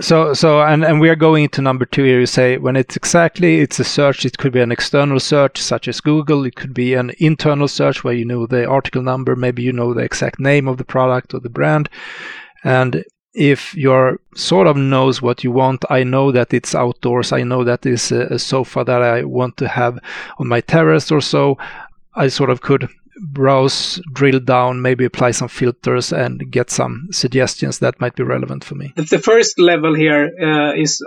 So, 0.00 0.32
so, 0.32 0.62
and, 0.62 0.84
and 0.84 1.00
we 1.00 1.08
are 1.08 1.16
going 1.16 1.44
into 1.44 1.60
number 1.60 1.84
two 1.84 2.04
here. 2.04 2.20
You 2.20 2.26
say 2.26 2.56
when 2.56 2.76
it's 2.76 2.96
exactly, 2.96 3.60
it's 3.60 3.80
a 3.80 3.84
search. 3.84 4.24
It 4.24 4.38
could 4.38 4.52
be 4.52 4.60
an 4.60 4.70
external 4.70 5.18
search, 5.18 5.60
such 5.60 5.88
as 5.88 6.00
Google. 6.00 6.44
It 6.44 6.54
could 6.54 6.72
be 6.72 6.94
an 6.94 7.10
internal 7.18 7.66
search 7.66 8.04
where 8.04 8.14
you 8.14 8.24
know 8.24 8.46
the 8.46 8.64
article 8.66 9.02
number, 9.02 9.34
maybe 9.34 9.62
you 9.62 9.72
know 9.72 9.94
the 9.94 10.02
exact 10.02 10.38
name 10.38 10.68
of 10.68 10.78
the 10.78 10.84
product 10.84 11.34
or 11.34 11.40
the 11.40 11.50
brand. 11.50 11.88
And 12.62 13.04
if 13.38 13.74
your 13.74 14.18
sort 14.34 14.66
of 14.66 14.76
knows 14.76 15.22
what 15.22 15.44
you 15.44 15.52
want, 15.52 15.84
I 15.88 16.02
know 16.02 16.32
that 16.32 16.52
it's 16.52 16.74
outdoors. 16.74 17.32
I 17.32 17.44
know 17.44 17.64
that 17.64 17.86
is 17.86 18.12
a, 18.12 18.22
a 18.34 18.38
sofa 18.38 18.84
that 18.84 19.00
I 19.00 19.24
want 19.24 19.56
to 19.58 19.68
have 19.68 19.98
on 20.38 20.48
my 20.48 20.60
terrace 20.60 21.12
or 21.12 21.20
so. 21.20 21.56
I 22.14 22.28
sort 22.28 22.50
of 22.50 22.60
could 22.60 22.88
browse, 23.20 24.00
drill 24.12 24.40
down, 24.40 24.82
maybe 24.82 25.04
apply 25.04 25.30
some 25.32 25.48
filters 25.48 26.12
and 26.12 26.50
get 26.50 26.70
some 26.70 27.08
suggestions 27.10 27.78
that 27.78 28.00
might 28.00 28.16
be 28.16 28.22
relevant 28.22 28.64
for 28.64 28.74
me. 28.74 28.92
The 28.96 29.18
first 29.18 29.58
level 29.58 29.94
here 29.94 30.30
uh, 30.40 30.74
is 30.74 31.02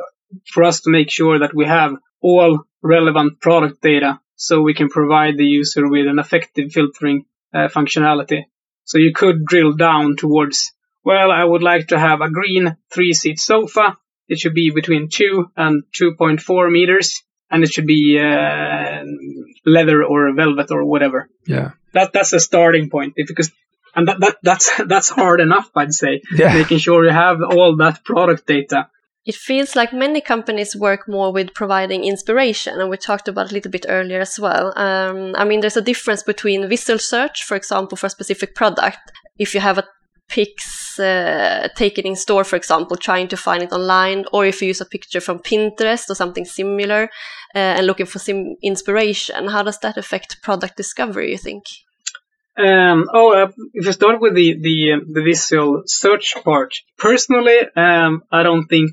for 0.48 0.64
us 0.64 0.82
to 0.82 0.90
make 0.90 1.10
sure 1.10 1.40
that 1.40 1.54
we 1.54 1.66
have 1.66 1.94
all 2.22 2.64
relevant 2.82 3.42
product 3.42 3.82
data 3.82 4.20
so 4.36 4.62
we 4.62 4.74
can 4.74 4.90
provide 4.90 5.38
the 5.38 5.46
user 5.46 5.88
with 5.88 6.08
an 6.08 6.20
effective 6.20 6.72
filtering 6.72 7.26
uh, 7.54 7.68
functionality. 7.68 8.46
So 8.86 8.98
you 8.98 9.14
could 9.14 9.46
drill 9.46 9.74
down 9.74 10.16
towards, 10.16 10.72
well, 11.04 11.32
I 11.32 11.44
would 11.44 11.64
like 11.64 11.88
to 11.88 12.00
have 12.00 12.22
a 12.22 12.30
green 12.30 12.78
three 12.94 13.14
seat 13.14 13.40
sofa. 13.40 13.98
It 14.28 14.40
should 14.40 14.54
be 14.54 14.72
between 14.72 15.10
2 15.10 15.52
and 15.58 15.84
2.4 16.00 16.72
meters 16.72 17.22
and 17.50 17.64
it 17.64 17.72
should 17.72 17.88
be 17.88 18.18
uh, 18.18 19.04
leather 19.66 20.04
or 20.06 20.34
velvet 20.34 20.72
or 20.72 20.86
whatever. 20.86 21.30
Yeah 21.46 21.72
that 21.94 22.14
that's 22.14 22.34
a 22.34 22.40
starting 22.40 22.90
point 22.90 23.14
because 23.16 23.52
and 23.96 24.08
that, 24.08 24.20
that 24.20 24.38
that's 24.44 24.72
that's 24.88 25.10
hard 25.10 25.40
enough 25.40 25.70
i'd 25.76 25.94
say 25.94 26.22
yeah. 26.34 26.54
making 26.54 26.78
sure 26.78 27.06
you 27.06 27.12
have 27.12 27.38
all 27.42 27.76
that 27.76 28.04
product 28.04 28.46
data 28.48 28.88
it 29.24 29.36
feels 29.36 29.76
like 29.76 29.94
many 29.94 30.20
companies 30.20 30.76
work 30.76 31.08
more 31.08 31.32
with 31.32 31.54
providing 31.54 32.04
inspiration, 32.06 32.82
and 32.82 32.90
we 32.90 32.98
talked 32.98 33.28
about 33.28 33.46
it 33.46 33.52
a 33.52 33.54
little 33.54 33.70
bit 33.70 33.86
earlier 33.88 34.20
as 34.20 34.40
well. 34.40 34.74
Um, 34.76 35.36
I 35.38 35.46
mean, 35.46 35.62
there's 35.62 35.78
a 35.78 35.82
difference 35.84 36.24
between 36.24 36.68
visual 36.68 36.98
search, 36.98 37.44
for 37.44 37.56
example, 37.56 37.98
for 37.98 38.08
a 38.08 38.10
specific 38.10 38.56
product. 38.56 38.98
If 39.38 39.54
you 39.54 39.60
have 39.60 39.78
a 39.78 39.88
pics 40.28 41.00
uh, 41.00 41.68
taken 41.76 42.06
in 42.06 42.16
store, 42.16 42.44
for 42.44 42.56
example, 42.56 42.98
trying 42.98 43.28
to 43.30 43.38
find 43.38 43.64
it 43.64 43.72
online, 43.72 44.26
or 44.32 44.46
if 44.46 44.62
you 44.62 44.70
use 44.70 44.82
a 44.82 44.86
picture 44.86 45.22
from 45.22 45.40
Pinterest 45.40 46.10
or 46.10 46.16
something 46.16 46.46
similar 46.46 47.04
uh, 47.56 47.78
and 47.78 47.88
looking 47.88 48.06
for 48.06 48.20
some 48.20 48.56
inspiration, 48.62 49.48
how 49.48 49.64
does 49.64 49.80
that 49.80 49.98
affect 49.98 50.42
product 50.42 50.78
discovery? 50.78 51.32
You 51.32 51.38
think? 51.38 51.64
Um, 52.58 53.08
oh, 53.14 53.34
uh, 53.34 53.52
if 53.74 53.86
you 53.86 53.92
start 53.94 54.22
with 54.22 54.36
the 54.36 54.54
the, 54.60 55.02
the 55.14 55.24
visual 55.24 55.84
search 55.86 56.36
part, 56.44 56.74
personally, 56.98 57.60
um, 57.76 58.24
I 58.32 58.44
don't 58.44 58.68
think 58.68 58.92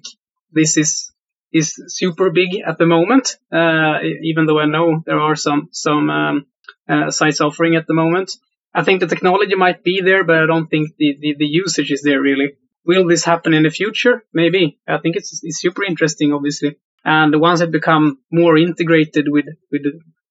this 0.53 0.77
is 0.77 1.13
is 1.53 1.75
super 1.89 2.31
big 2.31 2.61
at 2.67 2.79
the 2.79 2.87
moment. 2.87 3.37
Uh, 3.53 3.99
even 4.23 4.47
though 4.47 4.61
I 4.61 4.67
know 4.67 5.03
there 5.05 5.21
are 5.21 5.37
some 5.37 5.69
some 5.73 6.11
um, 6.11 6.47
uh, 6.89 7.11
sites 7.11 7.41
offering 7.41 7.77
at 7.77 7.87
the 7.87 7.95
moment. 7.95 8.31
I 8.75 8.85
think 8.85 9.01
the 9.01 9.07
technology 9.07 9.55
might 9.55 9.83
be 9.83 10.01
there, 10.03 10.25
but 10.25 10.37
I 10.37 10.47
don't 10.47 10.69
think 10.69 10.91
the, 10.99 11.17
the, 11.21 11.35
the 11.39 11.47
usage 11.47 11.91
is 11.91 12.03
there 12.03 12.21
really. 12.21 12.53
Will 12.85 13.07
this 13.07 13.25
happen 13.25 13.55
in 13.55 13.65
the 13.65 13.71
future? 13.71 14.25
Maybe. 14.33 14.79
I 14.87 14.99
think 14.99 15.17
it's, 15.17 15.41
it's 15.43 15.61
super 15.61 15.85
interesting, 15.85 16.33
obviously. 16.33 16.77
And 17.05 17.39
once 17.41 17.61
it 17.61 17.71
become 17.71 18.19
more 18.31 18.57
integrated 18.57 19.27
with, 19.29 19.47
with 19.71 19.83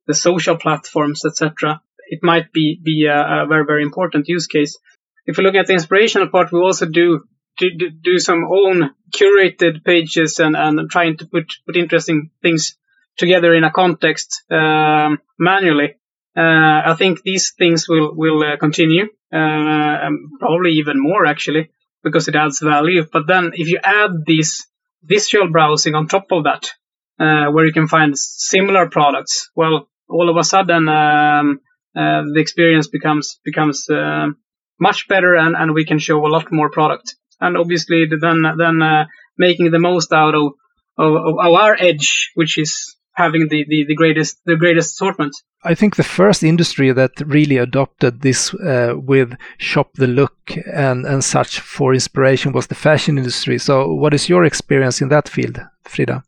the, 0.07 0.13
social 0.13 0.57
platforms, 0.57 1.25
etc., 1.25 1.81
it 2.09 2.19
might 2.23 2.53
be, 2.53 2.79
be 2.83 3.05
a, 3.05 3.43
a, 3.43 3.47
very, 3.47 3.65
very 3.65 3.83
important 3.83 4.27
use 4.27 4.47
case. 4.47 4.77
If 5.25 5.37
you 5.37 5.43
look 5.43 5.55
at 5.55 5.67
the 5.67 5.73
inspirational 5.73 6.29
part, 6.29 6.51
we 6.51 6.59
also 6.59 6.85
do, 6.85 7.25
do, 7.57 7.69
do 8.01 8.17
some 8.17 8.45
own 8.45 8.91
curated 9.11 9.83
pages 9.83 10.39
and, 10.39 10.55
and 10.55 10.89
trying 10.89 11.17
to 11.17 11.25
put, 11.25 11.51
put 11.65 11.75
interesting 11.75 12.31
things 12.41 12.77
together 13.17 13.53
in 13.53 13.63
a 13.63 13.71
context 13.71 14.43
um, 14.49 15.19
manually. 15.37 15.95
Uh, 16.37 16.91
I 16.91 16.95
think 16.95 17.23
these 17.23 17.53
things 17.57 17.89
will 17.89 18.15
will 18.15 18.43
uh, 18.43 18.57
continue, 18.57 19.05
uh, 19.33 20.09
probably 20.39 20.73
even 20.73 21.01
more 21.01 21.25
actually, 21.25 21.71
because 22.03 22.27
it 22.27 22.35
adds 22.35 22.59
value. 22.59 23.05
But 23.11 23.25
then 23.25 23.51
if 23.55 23.67
you 23.67 23.79
add 23.83 24.11
this 24.27 24.67
visual 25.01 25.49
browsing 25.51 25.95
on 25.95 26.07
top 26.07 26.27
of 26.31 26.43
that, 26.43 26.69
where 27.17 27.65
you 27.65 27.73
can 27.73 27.87
find 27.87 28.15
similar 28.15 28.87
products, 28.87 29.49
well, 29.55 29.89
all 30.07 30.29
of 30.29 30.37
a 30.37 30.43
sudden 30.43 30.87
um, 30.87 31.59
the 31.95 32.39
experience 32.39 32.87
becomes 32.87 33.39
becomes 33.43 33.87
much 34.79 35.07
better, 35.07 35.33
and, 35.35 35.55
and 35.55 35.73
we 35.73 35.85
can 35.85 35.97
show 35.97 36.23
a 36.23 36.29
lot 36.29 36.51
more 36.51 36.69
product. 36.69 37.15
And 37.39 37.57
obviously, 37.57 38.05
then 38.05 38.43
then 38.57 39.07
making 39.37 39.71
the 39.71 39.79
most 39.79 40.13
out 40.13 40.35
of, 40.35 40.53
of, 40.97 41.15
of 41.15 41.35
our 41.39 41.75
edge, 41.79 42.31
which 42.35 42.59
is 42.59 42.96
having 43.17 43.47
the, 43.49 43.65
the, 43.67 43.83
the 43.87 43.95
greatest 43.95 44.37
the 44.45 44.55
greatest 44.55 44.93
assortment. 44.93 45.35
I 45.63 45.73
think 45.73 45.95
the 45.95 46.03
first 46.03 46.43
industry 46.43 46.91
that 46.93 47.11
really 47.25 47.57
adopted 47.57 48.21
this 48.21 48.53
uh, 48.53 48.93
with 48.95 49.35
shop 49.57 49.89
the 49.95 50.07
look 50.07 50.37
and, 50.71 51.05
and 51.05 51.23
such 51.23 51.59
for 51.59 51.93
inspiration 51.93 52.53
was 52.53 52.67
the 52.67 52.75
fashion 52.75 53.17
industry. 53.17 53.57
So, 53.57 53.91
what 53.91 54.13
is 54.13 54.29
your 54.29 54.45
experience 54.45 55.01
in 55.01 55.09
that 55.09 55.27
field, 55.27 55.59
Frida? 55.83 56.23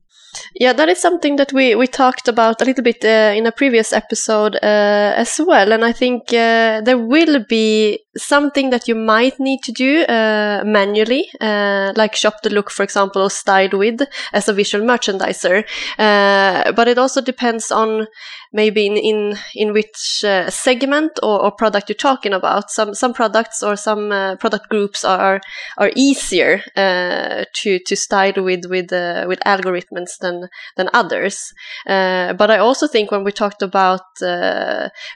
Yeah, 0.56 0.74
that 0.74 0.90
is 0.90 1.00
something 1.00 1.38
that 1.38 1.54
we, 1.54 1.76
we 1.76 1.88
talked 1.88 2.28
about 2.28 2.62
a 2.62 2.66
little 2.66 2.84
bit 2.84 3.04
uh, 3.04 3.34
in 3.36 3.46
a 3.46 3.52
previous 3.52 3.94
episode 3.94 4.56
uh, 4.56 5.14
as 5.16 5.40
well. 5.46 5.72
And 5.72 5.84
I 5.84 5.92
think 5.92 6.34
uh, 6.34 6.82
there 6.82 6.98
will 6.98 7.44
be 7.48 8.00
something 8.18 8.72
that 8.72 8.88
you 8.88 8.96
might 8.96 9.40
need 9.40 9.62
to 9.64 9.72
do 9.72 10.04
uh, 10.04 10.64
manually, 10.66 11.30
uh, 11.42 11.94
like 11.96 12.16
shop 12.16 12.42
the 12.42 12.50
look, 12.50 12.72
for 12.72 12.84
example, 12.84 13.22
or 13.22 13.30
style 13.30 13.70
with 13.74 14.02
as 14.34 14.48
a 14.48 14.54
visual 14.54 14.86
merchandiser. 14.86 15.64
Uh, 15.98 16.72
but 16.72 16.88
it 16.88 16.98
also 16.98 17.22
depends 17.22 17.72
on 17.72 18.08
maybe 18.52 18.88
in 18.88 18.98
in, 18.98 19.38
in 19.56 19.74
which 19.74 20.24
uh, 20.24 20.50
segment 20.50 21.12
or, 21.22 21.44
or, 21.44 21.52
product 21.52 21.90
you're 21.90 21.96
talking 21.96 22.34
about. 22.34 22.72
Some 22.72 22.96
some 22.96 23.14
products 23.14 23.62
or 23.62 23.76
some 23.76 24.12
uh, 24.12 24.36
product 24.38 24.70
groups 24.70 25.04
are 25.04 25.40
are 25.78 25.92
easier 25.96 26.62
uh, 26.76 27.46
to 27.62 27.80
to 27.86 27.96
style 27.96 28.44
with 28.44 28.66
with 28.66 28.92
with 29.28 29.40
algorithms 29.46 30.18
than 30.20 30.50
than 30.78 30.90
others. 30.94 31.54
But 31.86 32.50
I 32.50 32.58
also 32.58 32.88
think 32.88 33.12
when 33.12 33.24
we 33.24 33.32
talked 33.32 33.62
about 33.62 34.02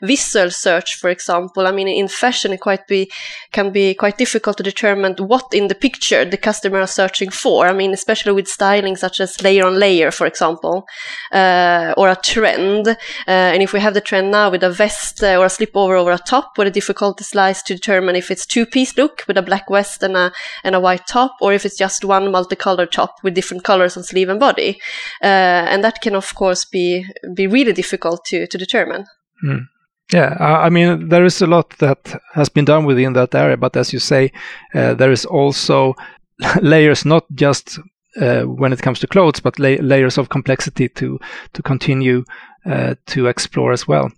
visual 0.01 0.51
search, 0.51 0.95
for 0.95 1.09
example, 1.09 1.65
I 1.65 1.71
mean 1.71 1.87
in 1.87 2.07
fashion 2.07 2.53
it 2.53 2.61
be 2.87 3.11
can 3.51 3.71
be 3.71 3.93
quite 3.93 4.17
difficult 4.17 4.57
to 4.57 4.63
determine 4.63 5.15
what 5.17 5.45
in 5.53 5.67
the 5.67 5.75
picture 5.75 6.25
the 6.25 6.37
customer 6.37 6.79
are 6.79 6.87
searching 6.87 7.29
for. 7.29 7.67
I 7.67 7.73
mean 7.73 7.93
especially 7.93 8.33
with 8.33 8.47
styling 8.47 8.95
such 8.95 9.19
as 9.19 9.41
layer 9.41 9.65
on 9.65 9.79
layer, 9.79 10.11
for 10.11 10.27
example, 10.27 10.85
or 11.31 12.09
a 12.09 12.17
trend. 12.23 12.87
Uh, 12.87 12.95
and 13.27 13.61
if 13.63 13.73
we 13.73 13.79
have 13.79 13.93
the 13.93 14.01
trend 14.01 14.31
now 14.31 14.49
with 14.49 14.63
a 14.63 14.69
vest 14.69 15.23
uh, 15.23 15.37
or 15.37 15.45
a 15.45 15.49
slip 15.49 15.75
over 15.75 15.95
over 15.95 16.11
a 16.11 16.17
top, 16.17 16.57
where 16.57 16.65
the 16.65 16.71
difficulty 16.71 17.23
lies 17.33 17.61
to 17.63 17.73
determine 17.73 18.15
if 18.15 18.31
it's 18.31 18.45
two 18.45 18.65
piece 18.65 18.97
look 18.97 19.23
with 19.27 19.37
a 19.37 19.41
black 19.41 19.69
vest 19.69 20.03
and 20.03 20.15
a 20.17 20.31
and 20.63 20.75
a 20.75 20.79
white 20.79 21.07
top, 21.07 21.35
or 21.41 21.53
if 21.53 21.65
it's 21.65 21.77
just 21.77 22.05
one 22.05 22.31
multicolored 22.31 22.91
top 22.91 23.15
with 23.23 23.33
different 23.33 23.63
colors 23.63 23.97
on 23.97 24.03
sleeve 24.03 24.29
and 24.29 24.39
body. 24.39 24.79
Uh, 25.21 25.65
and 25.71 25.83
that 25.83 26.01
can 26.01 26.15
of 26.15 26.33
course 26.35 26.65
be 26.65 27.05
be 27.33 27.47
really 27.47 27.73
difficult 27.73 28.25
to 28.25 28.47
to 28.47 28.57
determine. 28.57 29.05
Mm. 29.43 29.67
Yeah, 30.11 30.35
I 30.39 30.69
mean, 30.69 31.09
there 31.09 31.25
is 31.25 31.41
a 31.41 31.47
lot 31.47 31.69
that 31.79 32.21
has 32.33 32.49
been 32.49 32.65
done 32.65 32.85
within 32.85 33.13
that 33.13 33.33
area, 33.33 33.57
but 33.57 33.75
as 33.77 33.93
you 33.93 33.99
say, 33.99 34.31
uh, 34.75 34.93
there 34.93 35.11
is 35.11 35.25
also 35.25 35.95
layers, 36.61 37.05
not 37.05 37.25
just 37.33 37.79
uh, 38.19 38.43
when 38.43 38.73
it 38.73 38.81
comes 38.81 38.99
to 38.99 39.07
clothes, 39.07 39.39
but 39.39 39.57
la 39.59 39.75
layers 39.79 40.17
of 40.17 40.29
complexity 40.29 40.89
to 40.89 41.19
to 41.53 41.61
continue 41.63 42.23
uh, 42.65 42.95
to 43.07 43.27
explore 43.27 43.71
as 43.71 43.87
well. 43.87 44.11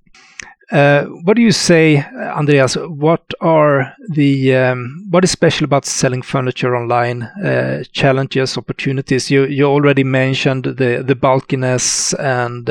Uh, 0.72 1.04
what 1.24 1.36
do 1.36 1.44
you 1.44 1.52
say, 1.52 2.04
Andreas? 2.36 2.76
What 2.76 3.24
are 3.40 3.94
the 4.10 4.56
um, 4.56 5.06
what 5.12 5.24
is 5.24 5.32
special 5.32 5.66
about 5.66 5.86
selling 5.86 6.24
furniture 6.24 6.76
online? 6.76 7.22
Uh, 7.24 7.84
challenges, 7.92 8.58
opportunities. 8.58 9.30
You 9.30 9.46
you 9.46 9.66
already 9.66 10.04
mentioned 10.04 10.64
the 10.64 11.04
the 11.08 11.16
bulkiness 11.16 12.14
and. 12.16 12.68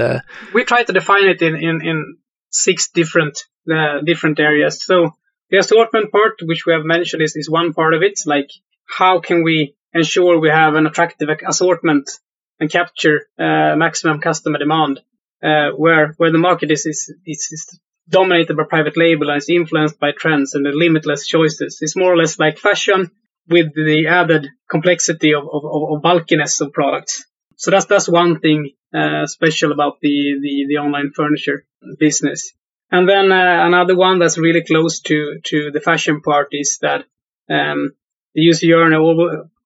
we 0.52 0.64
try 0.64 0.82
to 0.82 0.92
define 0.92 1.26
it 1.28 1.40
in 1.40 1.54
in, 1.54 1.80
in 1.80 2.16
six 2.54 2.90
different 2.90 3.44
uh, 3.70 4.00
different 4.04 4.38
areas. 4.40 4.84
So 4.84 5.14
the 5.50 5.58
assortment 5.58 6.12
part, 6.12 6.34
which 6.42 6.64
we 6.66 6.72
have 6.72 6.84
mentioned, 6.84 7.22
is, 7.22 7.36
is 7.36 7.50
one 7.50 7.72
part 7.74 7.94
of 7.94 8.02
it. 8.02 8.20
Like 8.26 8.50
how 8.86 9.20
can 9.20 9.42
we 9.42 9.74
ensure 9.92 10.38
we 10.38 10.50
have 10.50 10.74
an 10.74 10.86
attractive 10.86 11.28
assortment 11.46 12.10
and 12.60 12.70
capture 12.70 13.26
uh, 13.38 13.74
maximum 13.76 14.20
customer 14.20 14.58
demand, 14.58 15.00
uh, 15.42 15.70
where 15.76 16.14
where 16.16 16.32
the 16.32 16.38
market 16.38 16.70
is, 16.70 16.86
is 16.86 17.12
is, 17.26 17.48
is 17.50 17.80
dominated 18.08 18.56
by 18.56 18.64
private 18.64 18.96
label 18.96 19.30
and 19.30 19.38
is 19.38 19.48
influenced 19.48 19.98
by 19.98 20.12
trends 20.12 20.54
and 20.54 20.64
the 20.64 20.70
limitless 20.70 21.26
choices. 21.26 21.78
It's 21.80 21.96
more 21.96 22.12
or 22.12 22.16
less 22.16 22.38
like 22.38 22.58
fashion 22.58 23.10
with 23.48 23.74
the 23.74 24.06
added 24.08 24.48
complexity 24.70 25.34
of, 25.34 25.44
of, 25.44 25.64
of 25.64 26.02
bulkiness 26.02 26.60
of 26.60 26.72
products. 26.72 27.24
So 27.56 27.70
that's 27.70 27.86
that's 27.86 28.08
one 28.08 28.40
thing 28.40 28.70
uh, 28.94 29.26
special 29.26 29.72
about 29.72 30.00
the, 30.00 30.38
the, 30.40 30.66
the 30.68 30.76
online 30.76 31.10
furniture 31.14 31.66
business. 31.98 32.52
And 32.90 33.08
then 33.08 33.32
uh, 33.32 33.66
another 33.66 33.96
one 33.96 34.18
that's 34.18 34.38
really 34.38 34.62
close 34.62 35.00
to, 35.00 35.40
to 35.42 35.70
the 35.72 35.80
fashion 35.80 36.20
part 36.20 36.48
is 36.52 36.78
that 36.82 37.04
um, 37.50 37.92
the 38.34 38.42
user 38.42 38.66
journey 38.66 38.96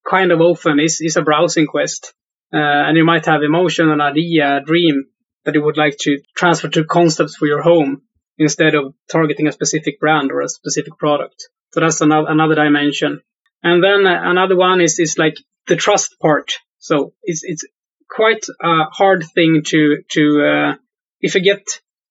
kind 0.08 0.32
of 0.32 0.40
often 0.40 0.80
is, 0.80 1.00
is 1.00 1.16
a 1.16 1.22
browsing 1.22 1.66
quest. 1.66 2.14
Uh, 2.52 2.56
and 2.56 2.96
you 2.96 3.04
might 3.04 3.26
have 3.26 3.42
emotion, 3.42 3.90
an 3.90 4.00
idea, 4.00 4.56
a 4.56 4.64
dream 4.64 5.04
that 5.44 5.54
you 5.54 5.62
would 5.62 5.76
like 5.76 5.96
to 5.98 6.18
transfer 6.34 6.68
to 6.68 6.84
concepts 6.84 7.36
for 7.36 7.46
your 7.46 7.60
home 7.60 8.02
instead 8.38 8.74
of 8.74 8.94
targeting 9.10 9.46
a 9.46 9.52
specific 9.52 10.00
brand 10.00 10.30
or 10.32 10.40
a 10.40 10.48
specific 10.48 10.96
product. 10.98 11.48
So 11.72 11.80
that's 11.80 12.00
another, 12.00 12.28
another 12.30 12.54
dimension. 12.54 13.20
And 13.62 13.84
then 13.84 14.06
uh, 14.06 14.20
another 14.22 14.56
one 14.56 14.80
is, 14.80 14.98
is 14.98 15.18
like 15.18 15.36
the 15.66 15.76
trust 15.76 16.18
part. 16.20 16.52
So 16.78 17.12
it's, 17.22 17.42
it's 17.44 17.64
quite 18.08 18.44
a 18.60 18.84
hard 18.84 19.24
thing 19.34 19.62
to, 19.66 20.02
to, 20.10 20.42
uh, 20.42 20.74
if 21.20 21.34
you 21.34 21.40
get 21.40 21.66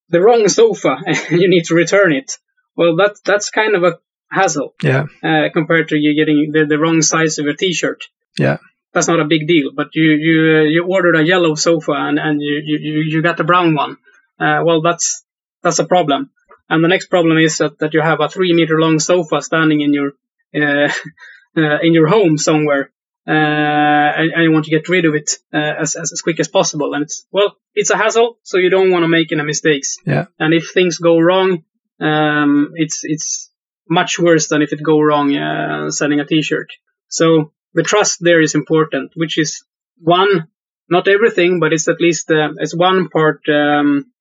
the 0.10 0.22
wrong 0.22 0.48
sofa 0.48 0.98
and 1.06 1.42
you 1.42 1.50
need 1.50 1.66
to 1.66 1.76
return 1.76 2.14
it, 2.14 2.38
well, 2.76 2.96
that, 2.98 3.18
that's 3.26 3.50
kind 3.50 3.76
of 3.76 3.84
a 3.84 4.00
hassle. 4.32 4.74
Yeah. 4.84 5.06
Uh, 5.24 5.50
compared 5.54 5.90
to 5.90 5.98
you 5.98 6.16
getting 6.16 6.52
the, 6.52 6.66
the 6.66 6.80
wrong 6.80 7.02
size 7.02 7.40
of 7.40 7.48
a 7.48 7.56
t-shirt. 7.56 8.04
Yeah. 8.38 8.58
That's 8.94 9.08
not 9.08 9.20
a 9.20 9.26
big 9.26 9.48
deal, 9.48 9.72
but 9.76 9.90
you, 9.94 10.12
you, 10.12 10.58
uh, 10.58 10.62
you 10.64 10.86
ordered 10.88 11.16
a 11.16 11.26
yellow 11.26 11.56
sofa 11.56 11.92
and, 11.92 12.18
and 12.20 12.42
you, 12.42 12.62
you, 12.66 13.04
you 13.08 13.22
got 13.22 13.38
the 13.38 13.44
brown 13.44 13.76
one. 13.76 13.98
Uh, 14.40 14.62
well, 14.64 14.82
that's, 14.82 15.24
that's 15.62 15.80
a 15.80 15.86
problem. 15.86 16.32
And 16.70 16.84
the 16.84 16.88
next 16.88 17.08
problem 17.08 17.38
is 17.38 17.58
that, 17.58 17.80
that 17.80 17.94
you 17.94 18.02
have 18.02 18.20
a 18.22 18.30
three 18.30 18.54
meter 18.54 18.80
long 18.80 19.00
sofa 19.00 19.42
standing 19.42 19.82
in 19.82 19.94
your, 19.94 20.12
uh, 20.56 20.92
uh, 21.58 21.80
in 21.82 21.94
your 21.94 22.08
home 22.08 22.38
somewhere 22.38 22.92
and, 23.32 24.32
and, 24.32 24.44
you 24.44 24.52
want 24.52 24.66
to 24.66 24.72
get 24.72 24.88
rid 24.88 25.06
of 25.06 25.13
it 25.13 25.32
uh, 25.54 25.58
as, 25.58 25.96
as, 25.96 26.13
as 26.13 26.22
quick 26.22 26.40
as 26.40 26.48
possible. 26.48 26.94
And 26.94 27.04
it's 27.04 27.26
well, 27.32 27.56
it's 27.74 27.90
a 27.90 27.98
hassle, 27.98 28.40
so 28.44 28.58
you 28.58 28.70
don't 28.70 28.92
want 28.92 29.04
to 29.04 29.10
make 29.10 29.32
any 29.32 29.44
mistakes. 29.44 29.98
Yeah. 30.06 30.26
And 30.40 30.54
if 30.54 30.72
things 30.72 30.98
go 30.98 31.20
wrong, 31.20 31.63
um, 32.00 32.72
it's 32.76 33.02
it's 33.04 33.52
much 33.90 34.20
worse 34.20 34.48
than 34.48 34.62
if 34.62 34.72
it 34.74 34.82
go 34.84 35.02
wrong 35.02 35.36
uh, 35.36 35.92
selling 35.92 36.20
a 36.20 36.26
T-shirt. 36.26 36.70
So 37.10 37.52
the 37.74 37.84
trust 37.84 38.20
there 38.22 38.42
is 38.42 38.56
important, 38.56 39.12
which 39.16 39.38
is 39.38 39.63
one, 40.00 40.48
not 40.90 41.08
everything, 41.08 41.60
but 41.60 41.74
it's 41.74 41.88
at 41.88 42.02
least 42.02 42.32
uh, 42.32 42.50
it's 42.58 42.76
one 42.76 43.10
part 43.10 43.42
um, 43.50 44.12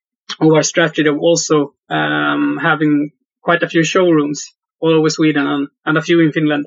of 0.41 0.53
our 0.53 0.63
strategy 0.63 1.09
of 1.09 1.19
also 1.19 1.75
um, 1.89 2.59
having 2.61 3.13
quite 3.41 3.63
a 3.63 3.69
few 3.69 3.85
showrooms 3.85 4.53
all 4.81 4.95
over 4.95 5.09
Sweden 5.09 5.47
and, 5.47 5.69
and 5.85 5.99
a 5.99 6.03
few 6.03 6.21
in 6.21 6.33
Finland. 6.33 6.67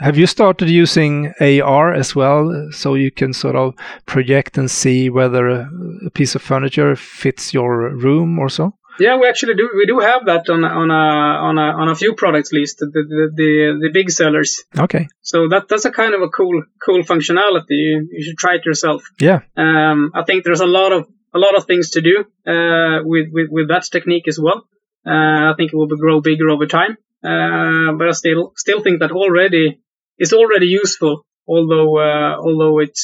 Have 0.00 0.18
you 0.18 0.26
started 0.26 0.68
using 0.68 1.32
AR 1.40 1.94
as 1.94 2.14
well, 2.14 2.68
so 2.72 2.94
you 2.94 3.10
can 3.10 3.32
sort 3.32 3.56
of 3.56 3.74
project 4.06 4.58
and 4.58 4.70
see 4.70 5.08
whether 5.08 5.48
a, 5.48 6.10
piece 6.14 6.34
of 6.34 6.42
furniture 6.42 6.96
fits 6.96 7.54
your 7.54 7.94
room 7.94 8.38
or 8.38 8.48
so? 8.48 8.74
Yeah, 8.98 9.16
we 9.16 9.28
actually 9.28 9.54
do. 9.54 9.70
We 9.76 9.86
do 9.86 10.00
have 10.00 10.26
that 10.26 10.48
on 10.50 10.64
on 10.64 10.90
a 10.90 10.94
on 10.94 11.58
a 11.58 11.68
on 11.80 11.88
a 11.88 11.94
few 11.94 12.14
products 12.14 12.52
list, 12.52 12.78
the 12.78 12.86
the 12.86 13.30
the, 13.32 13.78
the 13.82 13.90
big 13.92 14.10
sellers. 14.10 14.64
Okay. 14.76 15.06
So 15.20 15.48
that 15.48 15.68
that's 15.68 15.84
a 15.84 15.92
kind 15.92 16.14
of 16.14 16.22
a 16.22 16.28
cool 16.28 16.64
cool 16.84 17.02
functionality. 17.02 17.78
You, 17.86 18.08
you 18.10 18.24
should 18.24 18.38
try 18.38 18.56
it 18.56 18.66
yourself. 18.66 19.04
Yeah. 19.20 19.40
Um, 19.56 20.10
I 20.14 20.24
think 20.24 20.42
there's 20.42 20.60
a 20.60 20.66
lot 20.66 20.92
of 20.92 21.06
a 21.32 21.38
lot 21.38 21.54
of 21.56 21.66
things 21.66 21.90
to 21.90 22.00
do 22.00 22.24
uh, 22.46 23.04
with, 23.04 23.28
with 23.30 23.48
with 23.50 23.68
that 23.68 23.84
technique 23.84 24.26
as 24.26 24.40
well. 24.40 24.64
Uh, 25.06 25.52
I 25.52 25.54
think 25.56 25.72
it 25.72 25.76
will 25.76 25.86
grow 25.86 26.20
bigger 26.20 26.50
over 26.50 26.66
time. 26.66 26.96
Uh, 27.22 27.92
but 27.98 28.08
I 28.08 28.12
still 28.12 28.52
still 28.56 28.80
think 28.80 29.00
that 29.00 29.12
already 29.12 29.80
it's 30.18 30.32
already 30.32 30.66
useful, 30.66 31.24
although 31.46 31.98
uh, 31.98 32.36
although 32.38 32.78
it 32.80 32.98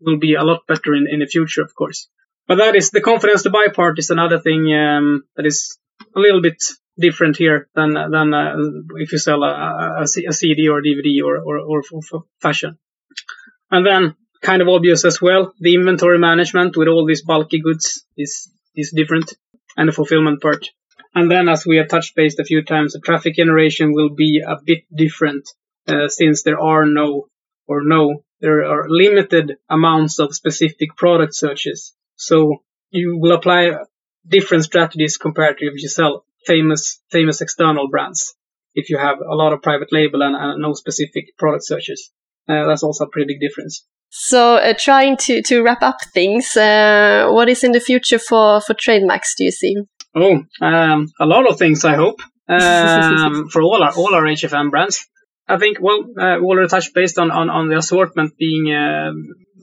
will 0.00 0.18
be 0.18 0.34
a 0.34 0.42
lot 0.44 0.66
better 0.66 0.94
in, 0.94 1.06
in 1.10 1.20
the 1.20 1.26
future, 1.26 1.62
of 1.62 1.74
course. 1.74 2.08
But 2.46 2.58
that 2.58 2.76
is 2.76 2.90
the 2.90 3.00
confidence 3.00 3.42
to 3.42 3.50
buy 3.50 3.68
part 3.74 3.98
is 3.98 4.10
another 4.10 4.38
thing 4.38 4.72
um, 4.72 5.24
that 5.36 5.46
is 5.46 5.78
a 6.14 6.20
little 6.20 6.40
bit 6.40 6.62
different 6.98 7.36
here 7.36 7.68
than 7.74 7.94
than 7.94 8.34
uh, 8.34 8.56
if 8.96 9.12
you 9.12 9.18
sell 9.18 9.42
a, 9.42 10.00
a, 10.00 10.02
a, 10.02 10.32
CD 10.32 10.68
or 10.68 10.80
DVD 10.80 11.24
or 11.24 11.38
or, 11.38 11.58
or, 11.58 11.82
or 11.92 12.24
fashion. 12.40 12.78
And 13.70 13.84
then 13.84 14.14
kind 14.42 14.62
of 14.62 14.68
obvious 14.68 15.04
as 15.04 15.20
well, 15.20 15.52
the 15.58 15.74
inventory 15.74 16.18
management 16.18 16.76
with 16.76 16.88
all 16.88 17.04
these 17.06 17.22
bulky 17.22 17.60
goods 17.60 18.04
is 18.16 18.48
is 18.74 18.92
different, 18.94 19.32
and 19.76 19.88
the 19.88 19.92
fulfillment 19.92 20.40
part. 20.40 20.68
And 21.16 21.30
then, 21.30 21.48
as 21.48 21.64
we 21.64 21.78
have 21.78 21.88
touched 21.88 22.14
base 22.14 22.38
a 22.38 22.44
few 22.44 22.62
times, 22.62 22.92
the 22.92 23.00
traffic 23.00 23.36
generation 23.36 23.94
will 23.94 24.10
be 24.10 24.42
a 24.46 24.56
bit 24.62 24.84
different 24.94 25.48
uh, 25.88 26.08
since 26.08 26.42
there 26.42 26.60
are 26.60 26.84
no 26.84 27.28
or 27.66 27.80
no 27.84 28.22
there 28.40 28.66
are 28.66 28.84
limited 28.86 29.56
amounts 29.70 30.18
of 30.18 30.34
specific 30.34 30.94
product 30.94 31.34
searches. 31.34 31.94
So 32.16 32.62
you 32.90 33.16
will 33.18 33.32
apply 33.32 33.70
different 34.28 34.64
strategies 34.64 35.16
compared 35.16 35.56
to 35.56 35.64
if 35.64 35.80
you 35.80 35.88
sell 35.88 36.26
famous 36.44 37.00
famous 37.10 37.40
external 37.40 37.88
brands. 37.88 38.34
If 38.74 38.90
you 38.90 38.98
have 38.98 39.16
a 39.20 39.34
lot 39.34 39.54
of 39.54 39.62
private 39.62 39.90
label 39.92 40.22
and, 40.22 40.36
and 40.36 40.60
no 40.60 40.74
specific 40.74 41.34
product 41.38 41.64
searches, 41.64 42.10
uh, 42.46 42.66
that's 42.66 42.82
also 42.82 43.04
a 43.04 43.08
pretty 43.08 43.32
big 43.32 43.40
difference. 43.40 43.86
So, 44.10 44.56
uh, 44.56 44.74
trying 44.78 45.16
to, 45.24 45.40
to 45.42 45.62
wrap 45.62 45.82
up 45.82 45.96
things, 46.12 46.54
uh, 46.56 47.28
what 47.30 47.48
is 47.48 47.64
in 47.64 47.72
the 47.72 47.80
future 47.80 48.18
for, 48.18 48.60
for 48.60 48.74
Trademax, 48.74 49.34
do 49.38 49.44
you 49.44 49.50
see? 49.50 49.76
Oh, 50.18 50.42
um, 50.62 51.12
a 51.20 51.26
lot 51.26 51.46
of 51.46 51.58
things, 51.58 51.84
I 51.84 51.94
hope, 51.94 52.20
um, 52.48 53.48
for 53.52 53.60
all 53.60 53.82
our 53.82 53.92
all 53.92 54.14
our 54.14 54.22
HFN 54.22 54.70
brands. 54.70 55.06
I 55.46 55.58
think 55.58 55.78
well, 55.78 56.00
uh, 56.18 56.38
we 56.40 56.46
already 56.46 56.68
touched 56.68 56.94
based 56.94 57.18
on, 57.18 57.30
on, 57.30 57.50
on 57.50 57.68
the 57.68 57.76
assortment 57.76 58.36
being 58.38 58.72
uh, 58.72 59.12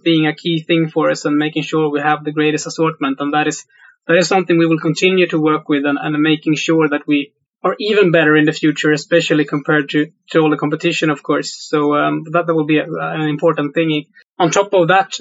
being 0.03 0.27
a 0.27 0.35
key 0.35 0.61
thing 0.61 0.89
for 0.89 1.09
us 1.09 1.25
and 1.25 1.37
making 1.37 1.63
sure 1.63 1.89
we 1.89 2.01
have 2.01 2.23
the 2.23 2.31
greatest 2.31 2.67
assortment, 2.67 3.17
and 3.19 3.33
that 3.33 3.47
is 3.47 3.65
that 4.07 4.17
is 4.17 4.27
something 4.27 4.59
we 4.59 4.67
will 4.67 4.79
continue 4.79 5.27
to 5.27 5.41
work 5.41 5.67
with 5.69 5.85
and, 5.85 5.97
and 5.99 6.21
making 6.21 6.55
sure 6.55 6.87
that 6.87 7.07
we 7.07 7.33
are 7.63 7.75
even 7.79 8.11
better 8.11 8.35
in 8.35 8.45
the 8.45 8.51
future, 8.51 8.91
especially 8.91 9.45
compared 9.45 9.89
to, 9.89 10.11
to 10.29 10.39
all 10.39 10.49
the 10.49 10.57
competition, 10.57 11.09
of 11.09 11.23
course. 11.23 11.55
So 11.69 11.95
um, 11.95 12.23
that, 12.31 12.45
that 12.45 12.53
will 12.53 12.65
be 12.65 12.77
a, 12.77 12.85
an 12.85 13.29
important 13.29 13.73
thing. 13.73 14.05
On 14.37 14.51
top 14.51 14.73
of 14.73 14.89
that, 14.89 15.13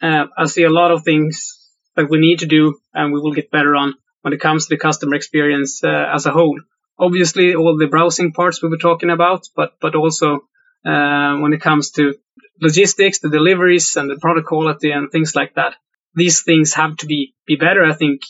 uh, 0.00 0.24
I 0.38 0.46
see 0.46 0.62
a 0.62 0.70
lot 0.70 0.90
of 0.90 1.04
things 1.04 1.58
that 1.96 2.08
we 2.08 2.18
need 2.18 2.38
to 2.38 2.46
do 2.46 2.78
and 2.94 3.12
we 3.12 3.20
will 3.20 3.34
get 3.34 3.50
better 3.50 3.76
on 3.76 3.92
when 4.22 4.32
it 4.32 4.40
comes 4.40 4.66
to 4.66 4.74
the 4.74 4.80
customer 4.80 5.14
experience 5.14 5.82
uh, 5.84 6.06
as 6.14 6.26
a 6.26 6.30
whole. 6.30 6.60
Obviously, 6.98 7.54
all 7.54 7.78
the 7.78 7.86
browsing 7.86 8.32
parts 8.32 8.62
we 8.62 8.68
were 8.68 8.76
talking 8.76 9.10
about, 9.10 9.46
but 9.56 9.72
but 9.80 9.94
also 9.94 10.40
uh, 10.84 11.36
when 11.38 11.52
it 11.52 11.60
comes 11.60 11.90
to 11.92 12.14
logistics, 12.60 13.20
the 13.20 13.30
deliveries, 13.30 13.96
and 13.96 14.10
the 14.10 14.18
product 14.20 14.46
quality 14.46 14.90
and 14.90 15.10
things 15.10 15.34
like 15.34 15.54
that. 15.54 15.74
These 16.14 16.42
things 16.42 16.74
have 16.74 16.96
to 16.98 17.06
be 17.06 17.34
be 17.46 17.56
better. 17.56 17.84
I 17.84 17.94
think 17.94 18.20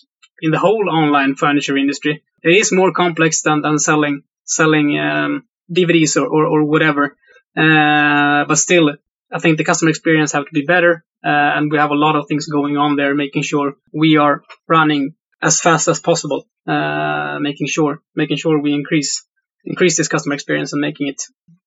in 0.40 0.50
the 0.50 0.59
whole 0.59 0.88
online 0.88 1.35
furniture 1.35 1.76
industry, 1.76 2.22
it 2.42 2.57
is 2.57 2.72
more 2.72 2.92
complex 2.92 3.42
than, 3.42 3.62
than 3.62 3.79
selling 3.79 4.22
selling 4.44 4.98
um, 4.98 5.44
DVDs 5.70 6.16
or, 6.16 6.26
or, 6.26 6.46
or 6.46 6.64
whatever. 6.64 7.16
Uh, 7.57 8.44
but 8.46 8.57
still, 8.57 8.90
I 9.33 9.38
think 9.38 9.59
the 9.59 9.64
customer 9.64 9.90
experience 9.90 10.33
have 10.33 10.44
to 10.44 10.53
be 10.53 10.64
better, 10.64 11.05
uh, 11.24 11.57
and 11.57 11.70
we 11.70 11.79
have 11.79 11.90
a 11.90 11.94
lot 11.94 12.16
of 12.16 12.26
things 12.29 12.46
going 12.46 12.76
on 12.76 12.96
there, 12.96 13.14
making 13.14 13.42
sure 13.42 13.74
we 13.92 14.16
are 14.16 14.42
running 14.68 15.14
as 15.42 15.61
fast 15.61 15.88
as 15.88 16.00
possible, 16.00 16.46
uh, 16.66 17.38
making 17.40 17.66
sure 17.66 18.03
making 18.14 18.37
sure 18.37 18.61
we 18.61 18.72
increase 18.74 19.24
increase 19.64 19.96
this 19.96 20.09
customer 20.09 20.35
experience 20.35 20.72
and 20.72 20.81
making 20.81 21.09
it 21.09 21.22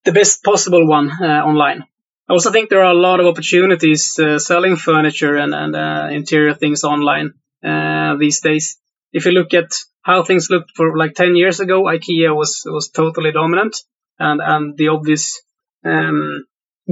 the 0.05 0.11
best 0.11 0.43
possible 0.43 0.87
one 0.87 1.09
uh, 1.11 1.43
online. 1.45 1.83
I 2.29 2.33
also 2.33 2.51
think 2.51 2.69
there 2.69 2.83
are 2.83 2.93
a 2.93 3.01
lot 3.07 3.19
of 3.19 3.27
opportunities 3.27 4.17
uh, 4.17 4.39
selling 4.39 4.77
furniture 4.77 5.35
and, 5.35 5.53
and 5.53 5.75
uh, 5.75 6.07
interior 6.11 6.53
things 6.53 6.83
online 6.83 7.33
uh, 7.63 8.15
these 8.17 8.39
days. 8.41 8.77
If 9.11 9.25
you 9.25 9.31
look 9.31 9.53
at 9.53 9.73
how 10.01 10.23
things 10.23 10.49
looked 10.49 10.71
for 10.75 10.97
like 10.97 11.15
10 11.15 11.35
years 11.35 11.59
ago, 11.59 11.83
IKEA 11.83 12.35
was 12.35 12.63
was 12.65 12.89
totally 12.89 13.31
dominant 13.31 13.75
and 14.19 14.41
and 14.41 14.77
the 14.77 14.89
obvious 14.89 15.41
um, 15.85 16.45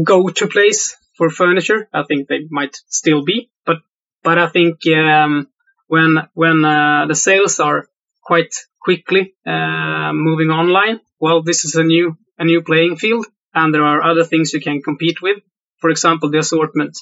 go-to 0.03 0.47
place 0.47 0.95
for 1.17 1.29
furniture. 1.29 1.87
I 1.93 2.03
think 2.03 2.27
they 2.27 2.47
might 2.49 2.75
still 2.87 3.23
be, 3.23 3.49
but 3.65 3.77
but 4.23 4.37
I 4.37 4.47
think 4.47 4.85
um, 4.87 5.47
when 5.93 6.11
when 6.41 6.57
uh, 6.63 7.05
the 7.11 7.15
sales 7.27 7.59
are 7.59 7.79
quite 8.29 8.53
quickly 8.85 9.23
uh, 9.45 10.11
moving 10.13 10.49
online, 10.49 10.97
well, 11.19 11.39
this 11.43 11.65
is 11.65 11.75
a 11.75 11.83
new 11.83 12.05
a 12.39 12.45
new 12.51 12.61
playing 12.69 12.95
field, 13.03 13.25
and 13.53 13.73
there 13.73 13.87
are 13.91 14.01
other 14.11 14.23
things 14.23 14.53
you 14.53 14.61
can 14.61 14.81
compete 14.81 15.21
with. 15.21 15.39
For 15.81 15.89
example, 15.89 16.29
the 16.31 16.39
assortment. 16.39 16.93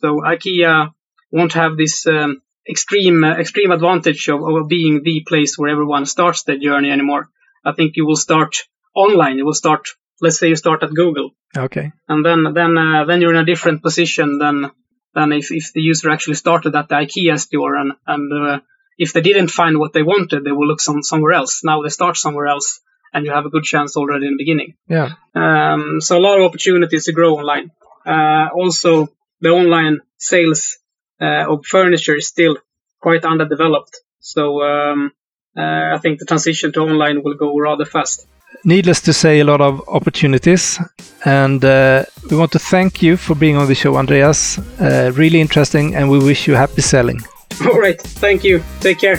So 0.00 0.08
IKEA 0.32 0.92
won't 1.32 1.54
have 1.54 1.76
this 1.76 2.06
um, 2.06 2.42
extreme 2.74 3.24
uh, 3.24 3.34
extreme 3.44 3.72
advantage 3.72 4.28
of, 4.28 4.40
of 4.42 4.68
being 4.68 5.02
the 5.02 5.18
place 5.30 5.58
where 5.58 5.72
everyone 5.72 6.06
starts 6.06 6.44
their 6.44 6.58
journey 6.66 6.90
anymore. 6.90 7.24
I 7.64 7.72
think 7.72 7.96
you 7.96 8.06
will 8.06 8.22
start 8.28 8.52
online. 8.94 9.38
You 9.38 9.46
will 9.46 9.60
start. 9.64 9.88
Let's 10.20 10.38
say 10.38 10.48
you 10.48 10.56
start 10.56 10.82
at 10.82 10.94
Google, 11.00 11.28
Okay. 11.66 11.86
and 12.08 12.24
then 12.26 12.40
then 12.58 12.78
uh, 12.78 13.04
then 13.08 13.20
you're 13.20 13.34
in 13.36 13.44
a 13.44 13.52
different 13.52 13.82
position 13.82 14.38
than 14.38 14.70
than 15.16 15.32
if, 15.32 15.50
if 15.50 15.72
the 15.72 15.80
user 15.80 16.10
actually 16.10 16.36
started 16.44 16.76
at 16.76 16.88
the 16.88 16.94
IKEA 16.94 17.36
store 17.40 17.74
and 17.80 17.92
and 18.06 18.24
uh, 18.32 18.60
if 18.98 19.12
they 19.12 19.20
didn't 19.20 19.48
find 19.60 19.78
what 19.78 19.92
they 19.92 20.02
wanted, 20.02 20.44
they 20.44 20.52
will 20.52 20.68
look 20.68 20.80
some, 20.80 21.02
somewhere 21.02 21.32
else. 21.32 21.62
Now 21.64 21.82
they 21.82 21.88
start 21.88 22.16
somewhere 22.16 22.46
else, 22.46 22.80
and 23.12 23.26
you 23.26 23.32
have 23.32 23.46
a 23.46 23.50
good 23.50 23.64
chance 23.64 23.96
already 23.96 24.26
in 24.26 24.34
the 24.34 24.42
beginning. 24.44 24.74
Yeah. 24.88 25.10
Um, 25.34 26.00
so 26.00 26.16
a 26.16 26.24
lot 26.26 26.38
of 26.38 26.44
opportunities 26.44 27.04
to 27.06 27.12
grow 27.12 27.36
online. 27.36 27.72
Uh, 28.06 28.48
also, 28.54 29.08
the 29.40 29.50
online 29.50 30.00
sales 30.16 30.78
uh, 31.20 31.44
of 31.52 31.66
furniture 31.66 32.16
is 32.16 32.28
still 32.28 32.56
quite 33.00 33.24
underdeveloped. 33.24 34.00
So 34.20 34.62
um, 34.62 35.12
uh, 35.56 35.94
I 35.94 35.98
think 36.02 36.18
the 36.18 36.26
transition 36.26 36.72
to 36.72 36.80
online 36.80 37.22
will 37.22 37.34
go 37.34 37.58
rather 37.58 37.84
fast. 37.84 38.26
Needless 38.64 39.00
to 39.02 39.12
say, 39.12 39.40
a 39.40 39.44
lot 39.44 39.60
of 39.60 39.80
opportunities. 39.88 40.78
And 41.24 41.64
uh, 41.64 42.04
we 42.30 42.36
want 42.36 42.52
to 42.52 42.58
thank 42.58 43.02
you 43.02 43.16
for 43.16 43.34
being 43.34 43.56
on 43.56 43.68
the 43.68 43.74
show, 43.74 43.96
Andreas. 43.96 44.58
Uh, 44.80 45.12
really 45.14 45.40
interesting, 45.40 45.94
and 45.94 46.10
we 46.10 46.18
wish 46.18 46.48
you 46.48 46.54
happy 46.54 46.82
selling. 46.82 47.20
All 47.64 47.78
right, 47.78 48.00
thank 48.00 48.44
you. 48.44 48.62
Take 48.80 48.98
care. 48.98 49.18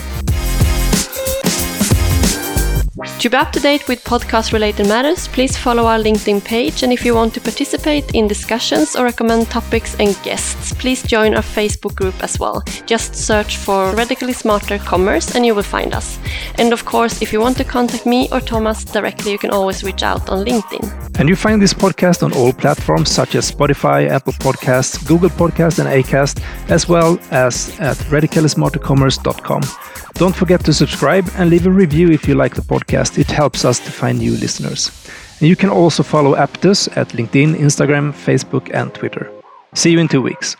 To 3.21 3.31
be 3.31 3.35
up 3.35 3.51
to 3.53 3.59
date 3.59 3.87
with 3.87 4.03
podcast 4.03 4.53
related 4.53 4.87
matters, 4.87 5.27
please 5.27 5.57
follow 5.57 5.85
our 5.87 5.97
LinkedIn 5.97 6.45
page. 6.45 6.83
And 6.83 6.93
if 6.93 7.03
you 7.03 7.15
want 7.15 7.33
to 7.33 7.41
participate 7.41 8.13
in 8.13 8.27
discussions 8.27 8.95
or 8.95 9.05
recommend 9.05 9.49
topics 9.49 9.95
and 9.99 10.15
guests, 10.21 10.71
please 10.73 11.01
join 11.01 11.33
our 11.33 11.41
Facebook 11.41 11.95
group 11.95 12.13
as 12.23 12.39
well. 12.39 12.63
Just 12.85 13.15
search 13.15 13.57
for 13.57 13.95
Radically 13.95 14.33
Smarter 14.33 14.77
Commerce 14.77 15.33
and 15.33 15.43
you 15.47 15.55
will 15.55 15.63
find 15.63 15.95
us. 15.95 16.19
And 16.59 16.71
of 16.71 16.85
course, 16.85 17.19
if 17.23 17.33
you 17.33 17.41
want 17.41 17.57
to 17.57 17.63
contact 17.63 18.05
me 18.05 18.29
or 18.31 18.39
Thomas 18.39 18.83
directly, 18.83 19.31
you 19.31 19.39
can 19.39 19.49
always 19.49 19.83
reach 19.83 20.03
out 20.03 20.29
on 20.29 20.45
LinkedIn. 20.45 21.19
And 21.19 21.27
you 21.27 21.35
find 21.35 21.59
this 21.59 21.73
podcast 21.73 22.21
on 22.21 22.33
all 22.33 22.53
platforms 22.53 23.09
such 23.09 23.33
as 23.33 23.51
Spotify, 23.51 24.07
Apple 24.07 24.33
Podcasts, 24.33 25.03
Google 25.07 25.29
Podcasts, 25.29 25.79
and 25.79 25.89
Acast, 25.89 26.39
as 26.69 26.87
well 26.87 27.17
as 27.31 27.71
at 27.79 27.97
radicalsmartercommerce.com. 28.11 29.63
Don't 30.17 30.35
forget 30.35 30.63
to 30.65 30.73
subscribe 30.73 31.29
and 31.35 31.49
leave 31.51 31.67
a 31.67 31.71
review 31.71 32.09
if 32.09 32.27
you 32.27 32.33
like 32.33 32.55
the 32.55 32.61
podcast. 33.07 33.17
It 33.17 33.31
helps 33.31 33.65
us 33.65 33.79
to 33.79 33.91
find 33.91 34.19
new 34.19 34.35
listeners. 34.37 34.91
And 35.39 35.49
you 35.49 35.55
can 35.55 35.69
also 35.69 36.03
follow 36.03 36.35
Aptus 36.35 36.87
at 36.95 37.09
LinkedIn, 37.09 37.55
Instagram, 37.55 38.13
Facebook, 38.13 38.69
and 38.73 38.93
Twitter. 38.93 39.29
See 39.73 39.91
you 39.91 39.99
in 39.99 40.07
two 40.07 40.21
weeks. 40.21 40.55